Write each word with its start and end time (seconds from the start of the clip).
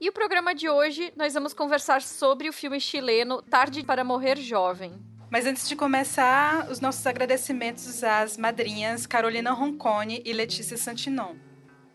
E 0.00 0.08
o 0.08 0.12
programa 0.12 0.54
de 0.54 0.68
hoje 0.68 1.12
nós 1.16 1.34
vamos 1.34 1.52
conversar 1.52 2.02
sobre 2.02 2.48
o 2.48 2.52
filme 2.52 2.80
chileno 2.80 3.42
Tarde 3.42 3.82
para 3.82 4.04
Morrer 4.04 4.36
Jovem. 4.36 4.92
Mas 5.30 5.44
antes 5.44 5.68
de 5.68 5.76
começar, 5.76 6.70
os 6.70 6.80
nossos 6.80 7.06
agradecimentos 7.06 8.02
às 8.02 8.36
madrinhas 8.36 9.06
Carolina 9.06 9.52
Roncone 9.52 10.22
e 10.24 10.32
Letícia 10.32 10.76
Santinon. 10.76 11.34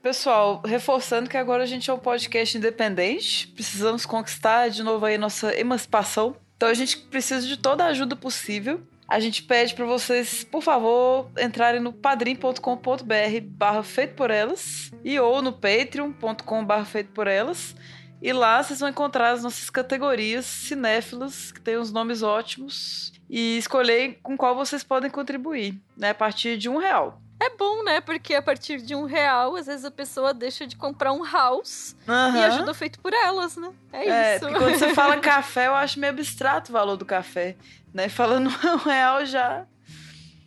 Pessoal, 0.04 0.62
reforçando 0.66 1.30
que 1.30 1.38
agora 1.38 1.64
a 1.64 1.66
gente 1.66 1.90
é 1.90 1.94
um 1.94 1.98
podcast 1.98 2.58
independente, 2.58 3.48
precisamos 3.48 4.06
conquistar 4.06 4.70
de 4.70 4.84
novo 4.84 5.06
aí 5.06 5.18
nossa 5.18 5.58
emancipação 5.58 6.36
então 6.64 6.72
a 6.72 6.74
gente 6.74 6.98
precisa 6.98 7.46
de 7.46 7.58
toda 7.58 7.84
a 7.84 7.88
ajuda 7.88 8.16
possível. 8.16 8.82
A 9.06 9.20
gente 9.20 9.44
pede 9.44 9.76
para 9.76 9.84
vocês, 9.84 10.46
por 10.46 10.64
favor, 10.64 11.30
entrarem 11.38 11.82
no 11.82 11.92
padrim.com.br 11.92 13.42
barra 13.48 13.84
feito 13.84 14.16
por 14.16 14.32
elas 14.32 14.90
e 15.04 15.20
ou 15.20 15.42
no 15.42 15.52
patreon.com 15.52 16.64
barra 16.64 16.86
feito 16.86 17.12
por 17.12 17.28
elas. 17.28 17.76
E 18.22 18.32
lá 18.32 18.64
vocês 18.64 18.80
vão 18.80 18.88
encontrar 18.88 19.32
as 19.32 19.44
nossas 19.44 19.70
categorias 19.70 20.46
cinéfilas, 20.46 21.52
que 21.52 21.60
tem 21.60 21.78
uns 21.78 21.92
nomes 21.92 22.24
ótimos, 22.24 23.12
e 23.30 23.58
escolher 23.58 24.20
com 24.24 24.38
qual 24.38 24.56
vocês 24.56 24.86
podem 24.86 25.12
contribuir, 25.12 25.78
né? 25.98 26.12
A 26.12 26.16
partir 26.16 26.58
de 26.58 26.70
um 26.70 26.78
real. 26.78 27.22
É 27.44 27.50
bom, 27.58 27.84
né? 27.84 28.00
Porque 28.00 28.34
a 28.34 28.42
partir 28.42 28.82
de 28.82 28.96
um 28.96 29.04
real, 29.04 29.58
às 29.58 29.66
vezes 29.66 29.84
a 29.84 29.92
pessoa 29.92 30.34
deixa 30.34 30.66
de 30.66 30.78
comprar 30.78 31.12
um 31.12 31.26
house 31.26 31.94
uhum. 32.08 32.38
e 32.38 32.44
ajuda 32.46 32.74
feito 32.74 32.98
por 33.02 33.14
elas, 33.14 33.58
né? 33.58 33.70
É, 33.92 34.08
é 34.08 34.36
isso. 34.36 34.46
Porque 34.46 34.58
quando 34.58 34.80
você 34.80 34.90
fala 34.96 35.18
café, 35.18 35.68
eu 35.68 35.76
acho 35.76 36.00
meio 36.00 36.14
abstrato 36.14 36.72
o 36.72 36.74
valor 36.74 36.96
do 36.96 37.04
café. 37.04 37.58
Né? 37.94 38.08
Falando 38.08 38.50
um 38.64 38.78
real 38.78 39.26
já. 39.26 39.68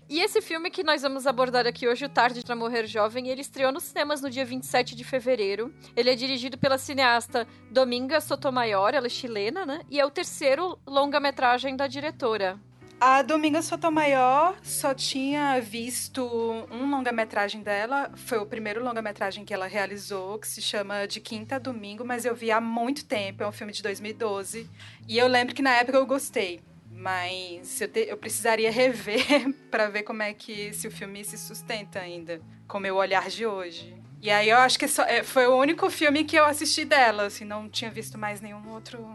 E 0.09 0.21
esse 0.21 0.41
filme 0.41 0.71
que 0.71 0.83
nós 0.83 1.03
vamos 1.03 1.27
abordar 1.27 1.67
aqui 1.67 1.87
hoje, 1.87 2.07
O 2.07 2.09
Tarde 2.09 2.43
para 2.43 2.57
Morrer 2.57 2.87
Jovem, 2.87 3.29
ele 3.29 3.43
estreou 3.43 3.71
nos 3.71 3.83
cinemas 3.83 4.23
no 4.23 4.31
dia 4.31 4.45
27 4.45 4.95
de 4.97 5.05
fevereiro. 5.05 5.75
Ele 5.95 6.09
é 6.09 6.15
dirigido 6.15 6.57
pela 6.57 6.79
cineasta 6.79 7.47
Dominga 7.71 8.23
Sotomayor, 8.23 8.95
ela 8.95 9.07
é 9.07 9.11
chilena, 9.11 9.67
né? 9.67 9.81
E 9.91 10.01
é 10.01 10.07
o 10.07 10.11
terceiro 10.11 10.79
longa-metragem 10.87 11.77
da 11.77 11.89
diretora. 11.89 12.59
A 12.99 13.21
Dominga 13.21 13.61
Sotomayor 13.61 14.55
só 14.63 14.95
tinha 14.95 15.61
visto 15.61 16.23
um 16.71 16.91
longa-metragem 16.91 17.63
dela. 17.63 18.11
Foi 18.17 18.39
o 18.39 18.47
primeiro 18.47 18.83
longa-metragem 18.83 19.45
que 19.45 19.53
ela 19.53 19.67
realizou, 19.67 20.39
que 20.39 20.49
se 20.49 20.63
chama 20.63 21.07
De 21.07 21.21
Quinta 21.21 21.57
a 21.57 21.59
Domingo, 21.59 22.07
mas 22.07 22.25
eu 22.25 22.35
vi 22.35 22.51
há 22.51 22.59
muito 22.59 23.05
tempo. 23.05 23.43
É 23.43 23.49
um 23.49 23.53
filme 23.53 23.73
de 23.73 23.83
2012. 23.83 24.69
E 25.07 25.19
eu 25.19 25.27
lembro 25.27 25.55
que 25.55 25.61
na 25.61 25.75
época 25.75 25.99
eu 25.99 26.07
gostei. 26.07 26.63
Mas 26.91 27.79
eu, 27.83 27.89
te, 27.89 28.07
eu 28.09 28.17
precisaria 28.17 28.71
rever 28.71 29.53
para 29.71 29.91
ver 29.91 30.03
como 30.03 30.23
é 30.23 30.33
que 30.33 30.73
se 30.73 30.89
o 30.89 30.91
filme 30.91 31.23
se 31.23 31.37
sustenta 31.37 32.01
ainda, 32.01 32.41
com 32.67 32.79
o 32.79 32.81
meu 32.81 32.97
olhar 32.97 33.29
de 33.29 33.45
hoje. 33.45 33.95
E 34.23 34.31
aí 34.31 34.49
eu 34.49 34.57
acho 34.57 34.79
que 34.79 34.89
só, 34.89 35.03
é, 35.03 35.23
foi 35.23 35.47
o 35.47 35.55
único 35.55 35.91
filme 35.91 36.25
que 36.25 36.35
eu 36.35 36.47
assisti 36.47 36.87
dela, 36.87 37.27
assim, 37.27 37.45
não 37.45 37.69
tinha 37.69 37.91
visto 37.91 38.17
mais 38.17 38.41
nenhum 38.41 38.67
outro. 38.71 39.07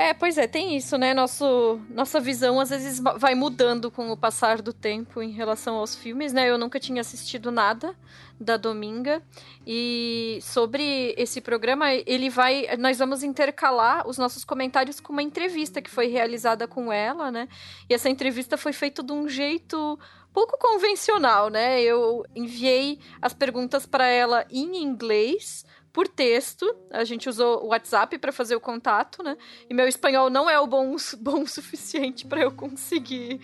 É, 0.00 0.14
pois 0.14 0.38
é, 0.38 0.46
tem 0.46 0.76
isso, 0.76 0.96
né? 0.96 1.12
Nosso, 1.12 1.80
nossa 1.90 2.20
visão 2.20 2.60
às 2.60 2.70
vezes 2.70 3.00
vai 3.16 3.34
mudando 3.34 3.90
com 3.90 4.12
o 4.12 4.16
passar 4.16 4.62
do 4.62 4.72
tempo 4.72 5.20
em 5.20 5.32
relação 5.32 5.74
aos 5.74 5.96
filmes, 5.96 6.32
né? 6.32 6.48
Eu 6.48 6.56
nunca 6.56 6.78
tinha 6.78 7.00
assistido 7.00 7.50
nada 7.50 7.96
da 8.40 8.56
Dominga 8.56 9.20
e 9.66 10.38
sobre 10.40 11.12
esse 11.18 11.40
programa, 11.40 11.92
ele 11.92 12.30
vai, 12.30 12.76
nós 12.76 13.00
vamos 13.00 13.24
intercalar 13.24 14.06
os 14.06 14.16
nossos 14.16 14.44
comentários 14.44 15.00
com 15.00 15.12
uma 15.12 15.22
entrevista 15.22 15.82
que 15.82 15.90
foi 15.90 16.06
realizada 16.06 16.68
com 16.68 16.92
ela, 16.92 17.32
né? 17.32 17.48
E 17.90 17.94
essa 17.94 18.08
entrevista 18.08 18.56
foi 18.56 18.72
feita 18.72 19.02
de 19.02 19.12
um 19.12 19.28
jeito 19.28 19.98
pouco 20.32 20.56
convencional, 20.58 21.48
né? 21.50 21.82
Eu 21.82 22.24
enviei 22.36 23.00
as 23.20 23.34
perguntas 23.34 23.84
para 23.84 24.06
ela 24.06 24.46
em 24.48 24.80
inglês 24.80 25.64
por 25.92 26.08
texto. 26.08 26.66
A 26.90 27.04
gente 27.04 27.28
usou 27.28 27.64
o 27.64 27.68
WhatsApp 27.68 28.18
para 28.18 28.32
fazer 28.32 28.56
o 28.56 28.60
contato, 28.60 29.22
né? 29.22 29.36
E 29.68 29.74
meu 29.74 29.88
espanhol 29.88 30.30
não 30.30 30.48
é 30.48 30.58
o 30.58 30.66
bom, 30.66 30.96
bom 31.20 31.42
o 31.42 31.48
suficiente 31.48 32.26
para 32.26 32.40
eu 32.40 32.52
conseguir 32.52 33.40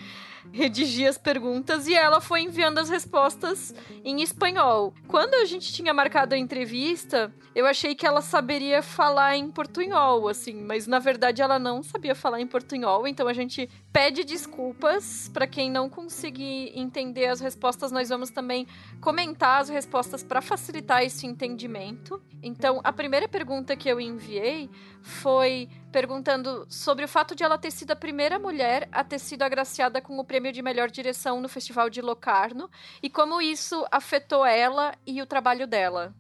redigir 0.53 1.09
as 1.09 1.17
perguntas 1.17 1.87
e 1.87 1.95
ela 1.95 2.21
foi 2.21 2.43
enviando 2.43 2.79
as 2.79 2.89
respostas 2.89 3.75
em 4.05 4.23
espanhol. 4.23 4.93
Quando 5.09 5.35
a 5.35 5.45
gente 5.45 5.73
tinha 5.73 5.95
marcado 5.95 6.35
a 6.35 6.39
entrevista, 6.39 7.33
eu 7.55 7.67
achei 7.67 7.95
que 7.95 8.07
ela 8.07 8.21
saberia 8.21 8.83
falar 8.83 9.37
em 9.37 9.51
portunhol, 9.51 10.29
assim, 10.29 10.55
mas 10.55 10.87
na 10.87 10.99
verdade 10.99 11.41
ela 11.41 11.59
não 11.59 11.83
sabia 11.83 12.15
falar 12.15 12.41
em 12.41 12.47
portunhol, 12.47 13.07
então 13.07 13.27
a 13.27 13.33
gente 13.33 13.69
pede 13.95 14.25
desculpas 14.25 15.31
para 15.33 15.47
quem 15.47 15.71
não 15.71 15.89
conseguir 15.89 16.77
entender 16.77 17.27
as 17.27 17.39
respostas. 17.39 17.93
Nós 17.93 18.09
vamos 18.09 18.29
também 18.29 18.67
comentar 19.01 19.61
as 19.61 19.69
respostas 19.69 20.21
para 20.25 20.43
facilitar 20.43 21.05
esse 21.05 21.29
entendimento. 21.29 22.21
Então, 22.43 22.81
a 22.83 22.93
primeira 22.93 23.29
pergunta 23.29 23.77
que 23.77 23.89
eu 23.89 24.01
enviei 24.01 24.69
foi 25.01 25.69
perguntando 25.93 26.67
sobre 26.69 27.05
o 27.05 27.09
fato 27.09 27.37
de 27.37 27.45
ela 27.45 27.57
ter 27.57 27.71
sido 27.71 27.93
a 27.93 27.97
primeira 27.97 28.37
mulher 28.37 28.89
a 28.91 29.05
ter 29.05 29.21
sido 29.21 29.43
agraciada 29.43 30.01
com 30.01 30.19
o 30.19 30.25
prêmio 30.25 30.53
de 30.53 30.61
melhor 30.61 30.91
direção 30.91 31.41
no 31.41 31.49
Festival 31.49 31.89
de 31.89 32.03
Locarno 32.03 32.69
e 33.01 33.09
como 33.09 33.41
isso 33.41 33.87
afetou 33.93 34.45
ela 34.45 34.93
y 35.07 35.21
el 35.21 35.27
trabajo 35.29 35.69
de 35.69 35.77
ella. 35.77 36.13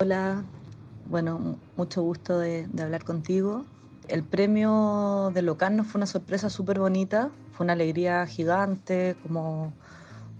Hola, 0.00 0.44
bueno, 1.06 1.60
mucho 1.76 2.02
gusto 2.02 2.40
de, 2.40 2.66
de 2.66 2.82
hablar 2.82 3.04
contigo. 3.04 3.64
El 4.08 4.22
premio 4.22 5.30
de 5.34 5.42
Locarno 5.42 5.84
fue 5.84 5.98
una 5.98 6.06
sorpresa 6.06 6.50
súper 6.50 6.78
bonita, 6.78 7.30
fue 7.52 7.64
una 7.64 7.72
alegría 7.72 8.26
gigante, 8.26 9.16
como 9.22 9.72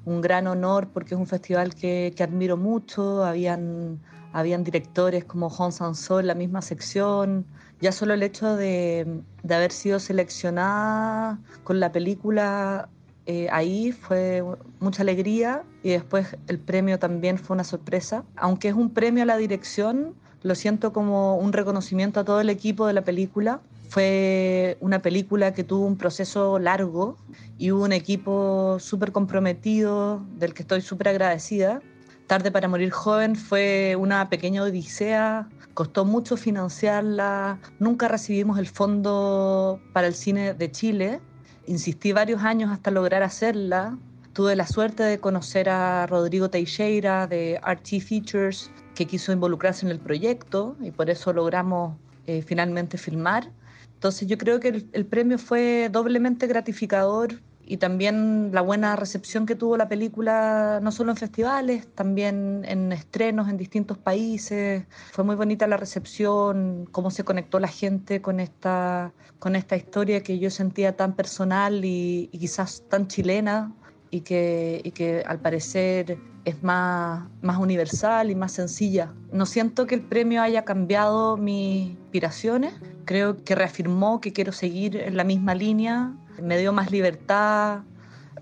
un 0.05 0.21
gran 0.21 0.47
honor 0.47 0.89
porque 0.93 1.15
es 1.15 1.21
un 1.21 1.27
festival 1.27 1.75
que, 1.75 2.13
que 2.17 2.23
admiro 2.23 2.57
mucho, 2.57 3.25
habían, 3.25 4.01
habían 4.33 4.65
directores 4.65 5.25
como 5.25 5.49
Juan 5.49 5.73
Sansó 5.73 6.21
en 6.21 6.27
la 6.27 6.35
misma 6.35 6.61
sección, 6.61 7.47
ya 7.81 7.91
solo 7.93 8.15
el 8.15 8.23
hecho 8.23 8.55
de, 8.57 9.23
de 9.43 9.55
haber 9.55 9.73
sido 9.73 9.99
seleccionada 9.99 11.39
con 11.65 11.81
la 11.81 11.91
película 11.91 12.89
eh, 13.27 13.49
ahí 13.51 13.93
fue 13.93 14.45
mucha 14.81 15.03
alegría 15.03 15.65
y 15.83 15.91
después 15.91 16.37
el 16.47 16.59
premio 16.59 16.99
también 16.99 17.39
fue 17.39 17.55
una 17.55 17.65
sorpresa. 17.65 18.25
Aunque 18.37 18.69
es 18.69 18.75
un 18.75 18.91
premio 18.91 19.23
a 19.23 19.27
la 19.27 19.37
dirección, 19.39 20.15
lo 20.45 20.55
siento 20.55 20.93
como 20.93 21.37
un 21.37 21.53
reconocimiento 21.53 22.21
a 22.21 22.25
todo 22.25 22.41
el 22.41 22.49
equipo 22.51 22.87
de 22.87 22.93
la 22.93 23.03
película. 23.03 23.61
Fue 23.89 24.77
una 24.81 25.03
película 25.03 25.53
que 25.53 25.65
tuvo 25.65 25.85
un 25.87 25.97
proceso 25.97 26.61
largo 26.61 27.17
y 27.59 27.73
hubo 27.73 27.83
un 27.83 27.93
equipo 27.93 28.79
súper 28.79 29.11
comprometido, 29.11 30.23
del 30.39 30.55
que 30.55 30.63
estoy 30.63 30.81
súper 30.81 31.09
agradecida. 31.09 31.81
Tarde 32.29 32.53
para 32.53 32.69
Morir 32.69 32.93
Joven 32.93 33.35
fue 33.35 33.97
una 33.99 34.31
pequeña 34.31 34.63
odisea 34.63 35.49
costó 35.75 36.05
mucho 36.05 36.37
financiarla, 36.37 37.59
nunca 37.81 38.07
recibimos 38.07 38.61
el 38.61 38.69
fondo 38.69 39.81
para 39.93 40.07
el 40.07 40.15
cine 40.15 40.55
de 40.55 40.71
Chile 40.71 41.21
insistí 41.67 42.13
varios 42.13 42.43
años 42.43 42.71
hasta 42.71 42.91
lograr 42.91 43.23
hacerla. 43.23 43.99
Tuve 44.33 44.57
la 44.57 44.67
suerte 44.67 45.03
de 45.03 45.21
conocer 45.21 45.69
a 45.69 46.07
Rodrigo 46.07 46.51
Teixeira 46.51 47.27
de 47.27 47.61
RT 47.65 48.01
Features, 48.01 48.71
que 48.95 49.07
quiso 49.07 49.33
involucrarse 49.33 49.87
en 49.87 49.93
el 49.93 49.99
proyecto 49.99 50.77
y 50.81 50.91
por 50.91 51.11
eso 51.11 51.33
logramos 51.33 51.97
eh, 52.27 52.43
finalmente 52.43 52.99
filmar. 52.99 53.51
Entonces 53.95 54.29
yo 54.29 54.39
creo 54.39 54.61
que 54.61 54.69
el, 54.69 54.89
el 54.93 55.07
premio 55.07 55.39
fue 55.39 55.89
doblemente 55.91 56.47
gratificador 56.47 57.41
y 57.67 57.79
también 57.79 58.51
la 58.53 58.61
buena 58.61 58.95
recepción 58.97 59.47
que 59.47 59.55
tuvo 59.55 59.77
la 59.77 59.89
película, 59.89 60.81
no 60.83 60.93
solo 60.93 61.13
en 61.13 61.17
festivales, 61.17 61.87
también 61.95 62.63
en 62.67 62.93
estrenos 62.93 63.49
en 63.49 63.57
distintos 63.57 63.97
países. 63.99 64.85
Fue 65.13 65.25
muy 65.25 65.37
bonita 65.37 65.67
la 65.67 65.77
recepción, 65.77 66.87
cómo 66.93 67.11
se 67.11 67.25
conectó 67.25 67.59
la 67.61 67.69
gente 67.69 68.21
con 68.21 68.41
esta, 68.41 69.13
con 69.39 69.57
esta 69.57 69.77
historia 69.77 70.23
que 70.23 70.39
yo 70.39 70.51
sentía 70.51 70.97
tan 70.97 71.15
personal 71.15 71.85
y, 71.85 72.29
y 72.33 72.39
quizás 72.39 72.85
tan 72.89 73.09
chilena 73.09 73.73
y 74.11 74.21
que, 74.21 74.81
y 74.85 74.91
que 74.91 75.25
al 75.27 75.41
parecer 75.41 76.19
es 76.45 76.63
más, 76.63 77.25
más 77.43 77.59
universal 77.59 78.31
y 78.31 78.35
más 78.35 78.53
sencilla. 78.53 79.13
No 79.33 79.47
siento 79.47 79.87
que 79.87 79.95
el 79.95 80.03
premio 80.03 80.43
haya 80.43 80.65
cambiado 80.65 81.37
mis 81.37 81.91
inspiraciones, 81.91 82.75
creo 83.05 83.43
que 83.45 83.55
reafirmó 83.55 84.21
que 84.21 84.33
quiero 84.33 84.53
seguir 84.53 84.97
en 84.97 85.17
la 85.17 85.25
misma 85.25 85.55
línea 85.55 86.13
me 86.43 86.59
dio 86.59 86.73
más 86.73 86.91
libertad, 86.91 87.81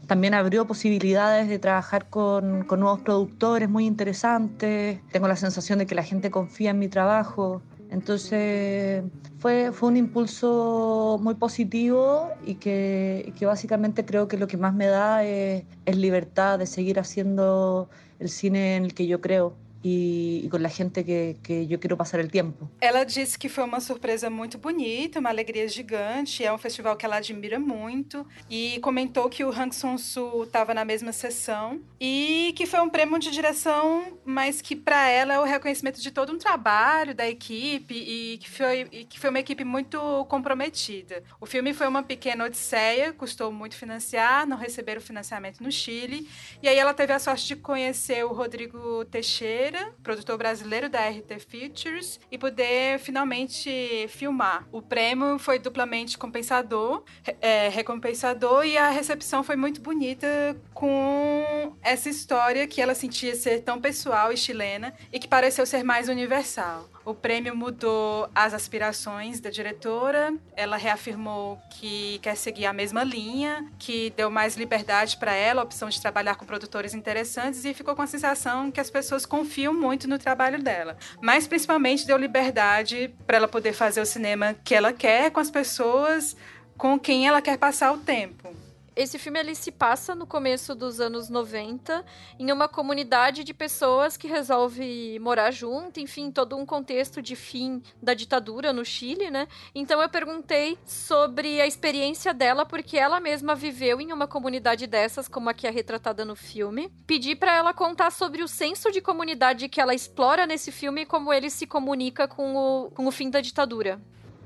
también 0.06 0.34
abrió 0.34 0.66
posibilidades 0.66 1.48
de 1.48 1.58
trabajar 1.58 2.08
con, 2.08 2.64
con, 2.64 2.80
nuevos 2.80 3.00
productores 3.00 3.68
muy 3.68 3.86
interesantes. 3.86 5.00
Tengo 5.10 5.28
la 5.28 5.36
sensación 5.36 5.78
de 5.78 5.86
que 5.86 5.94
la 5.94 6.02
gente 6.02 6.30
confía 6.30 6.70
en 6.70 6.78
mi 6.78 6.88
trabajo. 6.88 7.62
Entonces 7.92 9.04
fue, 9.38 9.70
fue 9.70 9.90
un 9.90 9.98
impulso 9.98 11.18
muy 11.20 11.34
positivo 11.34 12.30
y 12.42 12.54
que, 12.54 13.34
básicamente 13.42 14.06
creo 14.06 14.28
que 14.28 14.38
lo 14.38 14.46
que 14.46 14.56
más 14.56 14.72
me 14.74 14.86
da 14.86 15.22
es 15.24 15.66
libertad 15.94 16.58
de 16.58 16.66
seguir 16.66 16.98
haciendo 16.98 17.90
el 18.18 18.30
cine 18.30 18.76
en 18.76 18.84
el 18.84 18.94
que 18.94 19.06
yo 19.06 19.20
creo. 19.20 19.54
E, 19.84 20.42
e 20.44 20.48
com 20.48 20.56
a 20.56 20.68
gente 20.68 21.02
que, 21.02 21.36
que 21.42 21.66
eu 21.70 21.78
quero 21.78 21.96
passar 21.96 22.20
o 22.20 22.28
tempo. 22.28 22.70
Ela 22.80 23.04
disse 23.04 23.38
que 23.38 23.48
foi 23.48 23.64
uma 23.64 23.80
surpresa 23.80 24.30
muito 24.30 24.58
bonita, 24.58 25.18
uma 25.18 25.30
alegria 25.30 25.66
gigante. 25.68 26.44
É 26.44 26.52
um 26.52 26.58
festival 26.58 26.96
que 26.96 27.04
ela 27.04 27.16
admira 27.16 27.58
muito 27.58 28.26
e 28.48 28.78
comentou 28.80 29.28
que 29.28 29.44
o 29.44 29.50
Hang 29.50 29.74
Song-soo 29.74 30.44
estava 30.44 30.72
na 30.74 30.84
mesma 30.84 31.12
sessão 31.12 31.80
e 32.00 32.52
que 32.56 32.66
foi 32.66 32.80
um 32.80 32.88
prêmio 32.88 33.18
de 33.18 33.30
direção, 33.30 34.18
mas 34.24 34.60
que 34.60 34.76
para 34.76 35.08
ela 35.08 35.34
é 35.34 35.38
o 35.38 35.44
reconhecimento 35.44 36.00
de 36.00 36.10
todo 36.10 36.32
um 36.32 36.38
trabalho 36.38 37.14
da 37.14 37.28
equipe 37.28 37.94
e 37.94 38.38
que 38.38 38.50
foi 38.50 38.88
e 38.92 39.04
que 39.04 39.18
foi 39.18 39.30
uma 39.30 39.40
equipe 39.40 39.64
muito 39.64 40.24
comprometida. 40.26 41.22
O 41.40 41.46
filme 41.46 41.72
foi 41.72 41.88
uma 41.88 42.02
pequena 42.02 42.44
odisseia, 42.44 43.12
custou 43.12 43.50
muito 43.50 43.76
financiar, 43.76 44.46
não 44.46 44.56
receberam 44.56 45.00
financiamento 45.00 45.62
no 45.62 45.70
Chile 45.70 46.28
e 46.62 46.68
aí 46.68 46.78
ela 46.78 46.94
teve 46.94 47.12
a 47.12 47.18
sorte 47.18 47.46
de 47.46 47.56
conhecer 47.56 48.24
o 48.24 48.32
Rodrigo 48.32 49.04
Teixeira 49.06 49.71
produtor 50.02 50.36
brasileiro 50.36 50.88
da 50.88 51.08
RT 51.08 51.38
Features, 51.48 52.20
e 52.30 52.38
poder 52.38 52.98
finalmente 52.98 54.06
filmar. 54.08 54.66
O 54.72 54.82
prêmio 54.82 55.38
foi 55.38 55.58
duplamente 55.58 56.18
compensador, 56.18 57.04
é, 57.40 57.68
recompensador, 57.68 58.64
e 58.64 58.76
a 58.76 58.90
recepção 58.90 59.42
foi 59.42 59.56
muito 59.56 59.80
bonita 59.80 60.26
com 60.74 61.76
essa 61.82 62.08
história 62.08 62.66
que 62.66 62.80
ela 62.80 62.94
sentia 62.94 63.34
ser 63.34 63.60
tão 63.60 63.80
pessoal 63.80 64.32
e 64.32 64.36
chilena 64.36 64.94
e 65.12 65.18
que 65.18 65.28
pareceu 65.28 65.64
ser 65.66 65.82
mais 65.82 66.08
universal. 66.08 66.91
O 67.04 67.14
prêmio 67.14 67.56
mudou 67.56 68.28
as 68.32 68.54
aspirações 68.54 69.40
da 69.40 69.50
diretora, 69.50 70.32
ela 70.54 70.76
reafirmou 70.76 71.60
que 71.70 72.20
quer 72.22 72.36
seguir 72.36 72.66
a 72.66 72.72
mesma 72.72 73.02
linha, 73.02 73.66
que 73.76 74.10
deu 74.16 74.30
mais 74.30 74.56
liberdade 74.56 75.16
para 75.16 75.32
ela, 75.34 75.62
a 75.62 75.64
opção 75.64 75.88
de 75.88 76.00
trabalhar 76.00 76.36
com 76.36 76.46
produtores 76.46 76.94
interessantes 76.94 77.64
e 77.64 77.74
ficou 77.74 77.96
com 77.96 78.02
a 78.02 78.06
sensação 78.06 78.70
que 78.70 78.80
as 78.80 78.88
pessoas 78.88 79.26
confiam 79.26 79.74
muito 79.74 80.08
no 80.08 80.16
trabalho 80.16 80.62
dela. 80.62 80.96
Mas 81.20 81.48
principalmente 81.48 82.06
deu 82.06 82.16
liberdade 82.16 83.12
para 83.26 83.38
ela 83.38 83.48
poder 83.48 83.72
fazer 83.72 84.00
o 84.00 84.06
cinema 84.06 84.54
que 84.62 84.74
ela 84.74 84.92
quer 84.92 85.30
com 85.32 85.40
as 85.40 85.50
pessoas 85.50 86.36
com 86.78 86.98
quem 86.98 87.26
ela 87.26 87.42
quer 87.42 87.58
passar 87.58 87.92
o 87.92 87.98
tempo. 87.98 88.61
Esse 88.94 89.18
filme 89.18 89.40
ele 89.40 89.54
se 89.54 89.72
passa 89.72 90.14
no 90.14 90.26
começo 90.26 90.74
dos 90.74 91.00
anos 91.00 91.30
90 91.30 92.04
em 92.38 92.52
uma 92.52 92.68
comunidade 92.68 93.42
de 93.42 93.54
pessoas 93.54 94.18
que 94.18 94.28
resolve 94.28 95.18
morar 95.18 95.50
junto, 95.50 95.98
enfim, 95.98 96.30
todo 96.30 96.58
um 96.58 96.66
contexto 96.66 97.22
de 97.22 97.34
fim 97.34 97.82
da 98.02 98.12
ditadura 98.12 98.70
no 98.70 98.84
Chile, 98.84 99.30
né? 99.30 99.48
Então 99.74 100.02
eu 100.02 100.08
perguntei 100.10 100.76
sobre 100.84 101.58
a 101.58 101.66
experiência 101.66 102.34
dela 102.34 102.66
porque 102.66 102.98
ela 102.98 103.18
mesma 103.18 103.54
viveu 103.54 103.98
em 103.98 104.12
uma 104.12 104.28
comunidade 104.28 104.86
dessas, 104.86 105.26
como 105.26 105.48
a 105.48 105.54
que 105.54 105.66
é 105.66 105.70
retratada 105.70 106.22
no 106.22 106.36
filme. 106.36 106.92
Pedi 107.06 107.34
para 107.34 107.56
ela 107.56 107.72
contar 107.72 108.12
sobre 108.12 108.42
o 108.42 108.48
senso 108.48 108.92
de 108.92 109.00
comunidade 109.00 109.70
que 109.70 109.80
ela 109.80 109.94
explora 109.94 110.46
nesse 110.46 110.70
filme 110.70 111.02
e 111.02 111.06
como 111.06 111.32
ele 111.32 111.48
se 111.48 111.66
comunica 111.66 112.28
com 112.28 112.54
o, 112.54 112.90
com 112.90 113.06
o 113.06 113.10
fim 113.10 113.30
da 113.30 113.40
ditadura. 113.40 113.98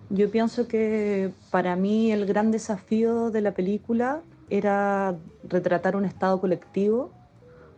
Eu 0.08 0.28
penso 0.28 0.64
que 0.64 1.30
para 1.50 1.74
mim 1.74 2.14
o 2.14 2.24
grande 2.24 2.52
desafio 2.52 3.28
da 3.28 3.50
película 3.50 4.22
era 4.50 5.16
retratar 5.48 5.96
un 5.96 6.04
estado 6.04 6.40
colectivo, 6.40 7.10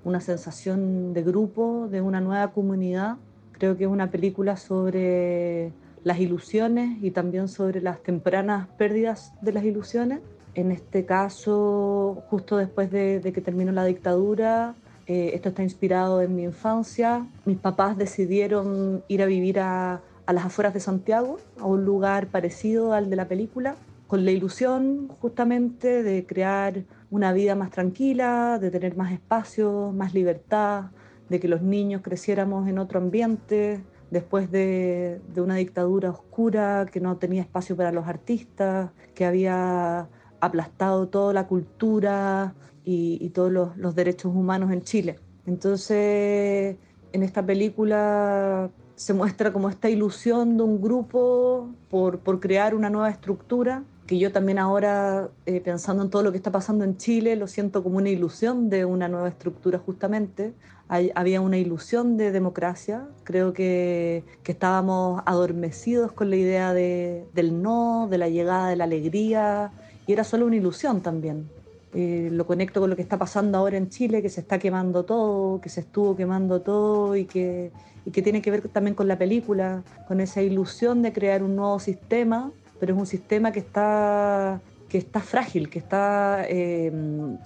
una 0.05 0.21
sensación 0.21 1.13
de 1.15 1.23
grupo, 1.23 1.89
de 1.91 2.01
una 2.01 2.21
nueva 2.21 2.53
comunidad. 2.53 3.17
Creo 3.53 3.77
que 3.77 3.85
es 3.85 3.91
una 3.91 4.11
película 4.11 4.57
sobre 4.57 5.73
las 6.05 6.19
ilusiones 6.19 7.03
y 7.03 7.11
también 7.11 7.49
sobre 7.49 7.81
las 7.81 8.03
tempranas 8.03 8.69
pérdidas 8.79 9.33
de 9.43 9.53
las 9.53 9.65
ilusiones. 9.65 10.21
En 10.55 10.71
este 10.71 11.05
caso, 11.05 12.23
justo 12.31 12.57
después 12.57 12.91
de, 12.91 13.21
que 13.35 13.41
terminó 13.41 13.73
la 13.73 13.85
dictadura, 13.85 14.75
eh, 15.07 15.31
esto 15.35 15.51
está 15.51 15.63
inspirado 15.63 16.23
en 16.23 16.35
mi 16.35 16.45
infancia. 16.45 17.27
Mis 17.45 17.59
papás 17.59 17.97
decidieron 17.97 19.03
ir 19.09 19.23
a 19.23 19.27
vivir 19.27 19.61
a, 19.61 20.01
a 20.27 20.33
las 20.33 20.45
afueras 20.45 20.75
de 20.75 20.81
Santiago, 20.81 21.39
a 21.59 21.67
un 21.67 21.85
lugar 21.85 22.27
parecido 22.27 22.93
al 22.93 23.09
de 23.09 23.17
la 23.17 23.29
película, 23.29 23.77
con 24.09 24.25
la 24.25 24.31
ilusión 24.31 25.07
justamente 25.21 26.03
de 26.03 26.27
crear 26.27 26.85
una 27.11 27.33
vida 27.35 27.55
más 27.55 27.71
tranquila, 27.71 28.59
de 28.59 28.71
tener 28.71 28.97
más 28.97 29.13
espacio, 29.13 29.93
más 29.95 30.15
libertad, 30.15 30.87
de 31.29 31.39
que 31.39 31.47
los 31.47 31.61
niños 31.61 32.01
creciéramos 32.03 32.67
en 32.69 32.79
otro 32.79 32.99
ambiente, 32.99 33.85
después 34.11 34.51
de, 34.51 35.21
una 35.37 35.57
dictadura 35.57 36.09
oscura 36.09 36.87
que 36.91 37.01
no 37.01 37.19
tenía 37.19 37.43
espacio 37.43 37.77
para 37.77 37.93
los 37.93 38.09
artistas, 38.09 38.91
que 39.15 39.27
había 39.27 40.09
aplastado 40.41 41.09
toda 41.09 41.35
la 41.35 41.47
cultura 41.47 42.55
y, 42.85 43.29
todos 43.35 43.53
los, 43.77 43.95
derechos 43.95 44.35
humanos 44.35 44.73
en 44.73 44.81
Chile. 44.81 45.21
Entonces, 45.45 46.77
en 47.13 47.23
esta 47.23 47.45
película 47.45 48.71
se 48.95 49.13
muestra 49.13 49.53
como 49.53 49.69
esta 49.69 49.91
ilusión 49.91 50.57
de 50.57 50.63
un 50.63 50.81
grupo 50.81 51.69
por, 51.91 52.21
por 52.21 52.41
crear 52.41 52.75
una 52.75 52.89
nueva 52.89 53.11
estructura 53.11 53.85
que 54.09 54.19
yo 54.19 54.33
también 54.33 54.59
ahora, 54.59 55.29
eh, 55.45 55.61
pensando 55.61 56.03
en 56.03 56.09
todo 56.09 56.23
lo 56.23 56.31
que 56.31 56.39
está 56.39 56.51
pasando 56.51 56.83
en 56.83 56.97
Chile, 56.97 57.37
lo 57.37 57.47
siento 57.47 57.83
como 57.83 57.99
una 57.99 58.09
ilusión 58.09 58.71
de 58.71 58.87
una 58.87 59.07
nueva 59.07 59.29
estructura 59.29 59.79
justamente. 59.79 60.55
había 60.89 61.43
una 61.43 61.59
ilusión 61.59 62.17
de 62.17 62.33
democracia, 62.33 63.07
creo 63.25 63.53
que, 63.53 64.25
que 64.43 64.53
estábamos 64.53 65.21
adormecidos 65.27 66.13
con 66.13 66.31
la 66.31 66.37
idea 66.37 66.73
de, 66.73 67.27
del 67.35 67.61
no, 67.61 68.09
de 68.11 68.17
la 68.17 68.31
llegada 68.31 68.71
de 68.71 68.77
la 68.77 68.85
alegría, 68.85 69.73
y 70.07 70.15
era 70.15 70.25
solo 70.25 70.47
una 70.47 70.57
ilusión 70.57 71.03
también. 71.03 71.47
Eh, 71.93 72.31
lo 72.33 72.47
conecto 72.47 72.81
con 72.81 72.89
lo 72.89 72.97
que 72.97 73.03
está 73.03 73.19
pasando 73.19 73.59
ahora 73.59 73.77
en 73.77 73.91
Chile, 73.91 74.23
que 74.23 74.31
se 74.31 74.41
está 74.41 74.59
quemando 74.59 75.05
todo, 75.05 75.61
que 75.61 75.69
se 75.69 75.81
estuvo 75.81 76.17
quemando 76.17 76.63
todo 76.63 77.15
y 77.15 77.27
que, 77.27 77.73
y 78.07 78.11
que 78.11 78.23
tiene 78.23 78.41
que 78.41 78.51
ver 78.51 78.69
también 78.69 78.95
con 78.95 79.07
la 79.07 79.19
película, 79.19 79.83
con 80.07 80.23
esa 80.23 80.41
ilusión 80.41 81.03
de 81.03 81.13
crear 81.13 81.43
un 81.43 81.57
nuevo 81.57 81.79
sistema 81.79 82.53
pero 82.79 82.95
es 82.95 82.99
un 82.99 83.07
sistema 83.07 83.53
que 83.53 83.61
está, 83.61 84.61
que 84.89 84.99
está 84.99 85.21
frágil, 85.21 85.69
que, 85.69 85.79
está, 85.79 86.45
eh, 86.49 86.93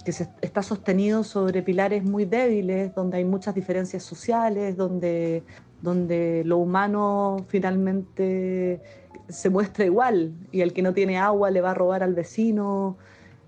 que 0.05 0.11
se, 0.11 0.29
está 0.41 0.63
sostenido 0.63 1.23
sobre 1.23 1.61
pilares 1.61 2.03
muy 2.03 2.25
débiles, 2.25 2.93
donde 2.95 3.17
hay 3.17 3.25
muchas 3.25 3.55
diferencias 3.55 4.03
sociales, 4.03 4.77
donde, 4.77 5.43
donde 5.81 6.43
lo 6.45 6.57
humano 6.57 7.45
finalmente 7.47 8.81
se 9.29 9.49
muestra 9.49 9.85
igual 9.85 10.33
y 10.51 10.61
el 10.61 10.73
que 10.73 10.81
no 10.81 10.93
tiene 10.93 11.17
agua 11.17 11.49
le 11.49 11.61
va 11.61 11.71
a 11.71 11.73
robar 11.73 12.03
al 12.03 12.13
vecino 12.13 12.97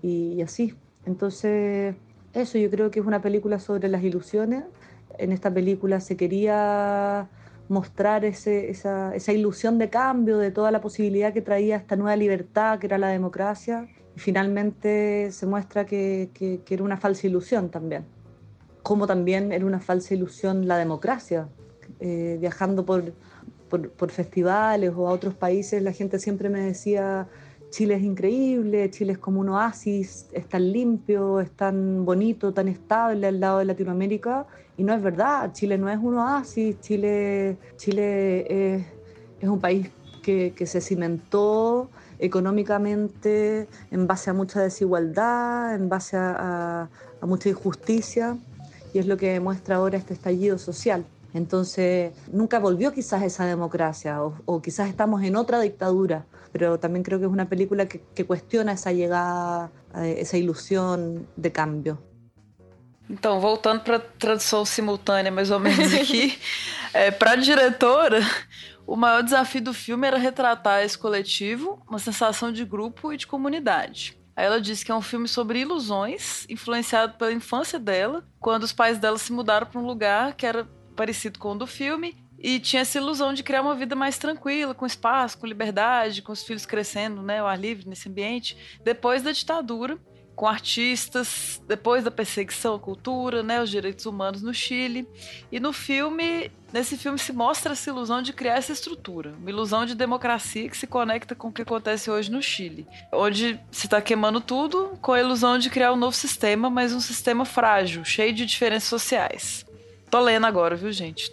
y, 0.02 0.34
y 0.34 0.42
así. 0.42 0.74
Entonces, 1.04 1.94
eso 2.32 2.58
yo 2.58 2.70
creo 2.70 2.90
que 2.90 3.00
es 3.00 3.06
una 3.06 3.22
película 3.22 3.58
sobre 3.58 3.88
las 3.88 4.02
ilusiones. 4.02 4.64
En 5.18 5.32
esta 5.32 5.52
película 5.52 6.00
se 6.00 6.16
quería 6.16 7.28
mostrar 7.68 8.24
esa, 8.24 9.32
ilusión 9.32 9.78
de 9.78 9.90
cambio, 9.90 10.38
de 10.38 10.50
toda 10.50 10.70
la 10.70 10.80
posibilidad 10.80 11.32
que 11.32 11.42
traía 11.42 11.76
esta 11.76 11.96
nueva 11.96 12.16
libertad 12.16 12.78
que 12.78 12.86
era 12.86 12.98
la 12.98 13.08
democracia, 13.08 13.88
y 14.14 14.20
finalmente 14.20 15.30
se 15.32 15.46
muestra 15.46 15.84
que, 15.84 16.30
era 16.68 16.82
una 16.82 16.96
falsa 16.96 17.26
ilusión 17.26 17.70
también, 17.70 18.04
como 18.82 19.06
también 19.06 19.52
era 19.52 19.66
una 19.66 19.80
falsa 19.80 20.14
ilusión 20.14 20.68
la 20.68 20.78
democracia. 20.78 21.48
Eh, 22.00 22.36
viajando 22.40 22.84
por, 22.84 23.12
por, 23.70 23.90
por, 23.90 24.10
festivales 24.10 24.92
o 24.94 25.08
a 25.08 25.12
otros 25.12 25.34
países, 25.34 25.82
la 25.82 25.92
gente 25.92 26.18
siempre 26.18 26.50
me 26.50 26.60
decía, 26.60 27.28
Chile 27.70 27.94
es 27.94 28.02
increíble, 28.02 28.90
Chile 28.90 29.12
es 29.12 29.18
como 29.18 29.40
un 29.40 29.48
oasis, 29.50 30.28
es 30.32 30.48
tan 30.48 30.72
limpio, 30.72 31.40
es 31.40 31.50
tan 31.50 32.04
bonito, 32.04 32.52
tan 32.52 32.68
estable 32.68 33.26
al 33.26 33.40
lado 33.40 33.58
de 33.58 33.66
Latinoamérica. 33.66 34.46
Y 34.76 34.84
no 34.84 34.92
es 34.94 35.02
verdad, 35.02 35.52
Chile 35.52 35.78
no 35.78 35.88
es 35.88 35.98
un 35.98 36.18
oasis, 36.18 36.78
Chile, 36.80 37.56
Chile 37.76 38.74
es, 38.76 38.86
es 39.40 39.48
un 39.48 39.58
país 39.58 39.88
que, 40.22 40.52
que, 40.54 40.66
se 40.66 40.80
cimentó 40.80 41.88
económicamente 42.18 43.68
en 43.90 44.06
base 44.06 44.30
a 44.30 44.34
mucha 44.34 44.60
desigualdad, 44.60 45.74
en 45.74 45.88
base 45.88 46.16
a, 46.18 46.90
a 47.20 47.26
mucha 47.26 47.48
injusticia, 47.48 48.36
y 48.92 48.98
es 48.98 49.06
lo 49.06 49.16
que 49.16 49.32
demuestra 49.32 49.76
ahora 49.76 49.96
este 49.96 50.14
estallido 50.14 50.58
social. 50.58 51.06
Entonces, 51.32 52.12
nunca 52.32 52.58
volvió 52.58 52.92
quizás 52.92 53.22
esa 53.22 53.44
democracia 53.44 54.22
o, 54.22 54.34
o, 54.46 54.62
quizás 54.62 54.88
estamos 54.88 55.22
en 55.22 55.36
otra 55.36 55.60
dictadura, 55.60 56.24
pero 56.52 56.78
también 56.78 57.02
creo 57.02 57.18
que 57.18 57.26
es 57.26 57.30
una 57.30 57.48
película 57.48 57.86
que, 57.86 58.00
que 58.14 58.24
cuestiona 58.24 58.72
essa 58.72 58.92
llegada, 58.92 59.70
essa 59.94 60.36
ilusão 60.36 61.26
de 61.36 61.52
cambio. 61.52 61.98
Então, 63.08 63.40
voltando 63.40 63.80
para 63.80 63.98
tradução 63.98 64.64
simultânea, 64.64 65.30
mais 65.30 65.50
ou 65.50 65.60
menos 65.60 65.94
aqui, 65.94 66.38
é, 66.92 67.10
para 67.10 67.32
a 67.32 67.36
diretora, 67.36 68.20
o 68.86 68.96
maior 68.96 69.22
desafio 69.22 69.62
do 69.62 69.72
filme 69.72 70.06
era 70.06 70.18
retratar 70.18 70.82
esse 70.82 70.98
coletivo, 70.98 71.82
uma 71.88 71.98
sensação 71.98 72.52
de 72.52 72.64
grupo 72.64 73.12
e 73.12 73.16
de 73.16 73.26
comunidade. 73.26 74.18
Aí 74.34 74.44
ela 74.44 74.60
disse 74.60 74.84
que 74.84 74.92
é 74.92 74.94
um 74.94 75.00
filme 75.00 75.26
sobre 75.26 75.60
ilusões, 75.60 76.46
influenciado 76.48 77.14
pela 77.14 77.32
infância 77.32 77.78
dela, 77.78 78.26
quando 78.38 78.64
os 78.64 78.72
pais 78.72 78.98
dela 78.98 79.16
se 79.18 79.32
mudaram 79.32 79.66
para 79.66 79.80
um 79.80 79.86
lugar 79.86 80.34
que 80.34 80.44
era 80.44 80.68
parecido 80.94 81.38
com 81.38 81.52
o 81.52 81.58
do 81.58 81.66
filme 81.66 82.16
e 82.38 82.60
tinha 82.60 82.82
essa 82.82 82.98
ilusão 82.98 83.32
de 83.32 83.42
criar 83.42 83.62
uma 83.62 83.74
vida 83.74 83.96
mais 83.96 84.18
tranquila, 84.18 84.74
com 84.74 84.84
espaço, 84.84 85.38
com 85.38 85.46
liberdade, 85.46 86.20
com 86.20 86.32
os 86.32 86.42
filhos 86.42 86.66
crescendo, 86.66 87.22
né, 87.22 87.40
ao 87.40 87.46
ar 87.46 87.58
livre 87.58 87.88
nesse 87.88 88.08
ambiente, 88.08 88.56
depois 88.84 89.22
da 89.22 89.32
ditadura, 89.32 89.98
com 90.36 90.46
artistas, 90.46 91.60
depois 91.66 92.04
da 92.04 92.10
perseguição 92.10 92.74
à 92.74 92.78
cultura, 92.78 93.42
né, 93.42 93.62
os 93.62 93.70
direitos 93.70 94.04
humanos 94.04 94.42
no 94.42 94.52
Chile. 94.52 95.08
E 95.50 95.58
no 95.58 95.72
filme, 95.72 96.52
nesse 96.70 96.98
filme 96.98 97.18
se 97.18 97.32
mostra 97.32 97.72
essa 97.72 97.88
ilusão 97.88 98.20
de 98.20 98.34
criar 98.34 98.56
essa 98.56 98.70
estrutura, 98.70 99.34
uma 99.40 99.48
ilusão 99.48 99.86
de 99.86 99.94
democracia 99.94 100.68
que 100.68 100.76
se 100.76 100.86
conecta 100.86 101.34
com 101.34 101.48
o 101.48 101.52
que 101.52 101.62
acontece 101.62 102.10
hoje 102.10 102.30
no 102.30 102.42
Chile, 102.42 102.86
onde 103.10 103.58
se 103.70 103.86
está 103.86 104.00
queimando 104.02 104.38
tudo 104.38 104.98
com 105.00 105.12
a 105.12 105.20
ilusão 105.20 105.58
de 105.58 105.70
criar 105.70 105.94
um 105.94 105.96
novo 105.96 106.14
sistema, 106.14 106.68
mas 106.68 106.92
um 106.92 107.00
sistema 107.00 107.46
frágil, 107.46 108.04
cheio 108.04 108.34
de 108.34 108.44
diferenças 108.44 108.90
sociais. 108.90 109.64
Tô 110.10 110.20
lendo 110.20 110.46
agora, 110.46 110.76
viu, 110.76 110.92
gente? 110.92 111.32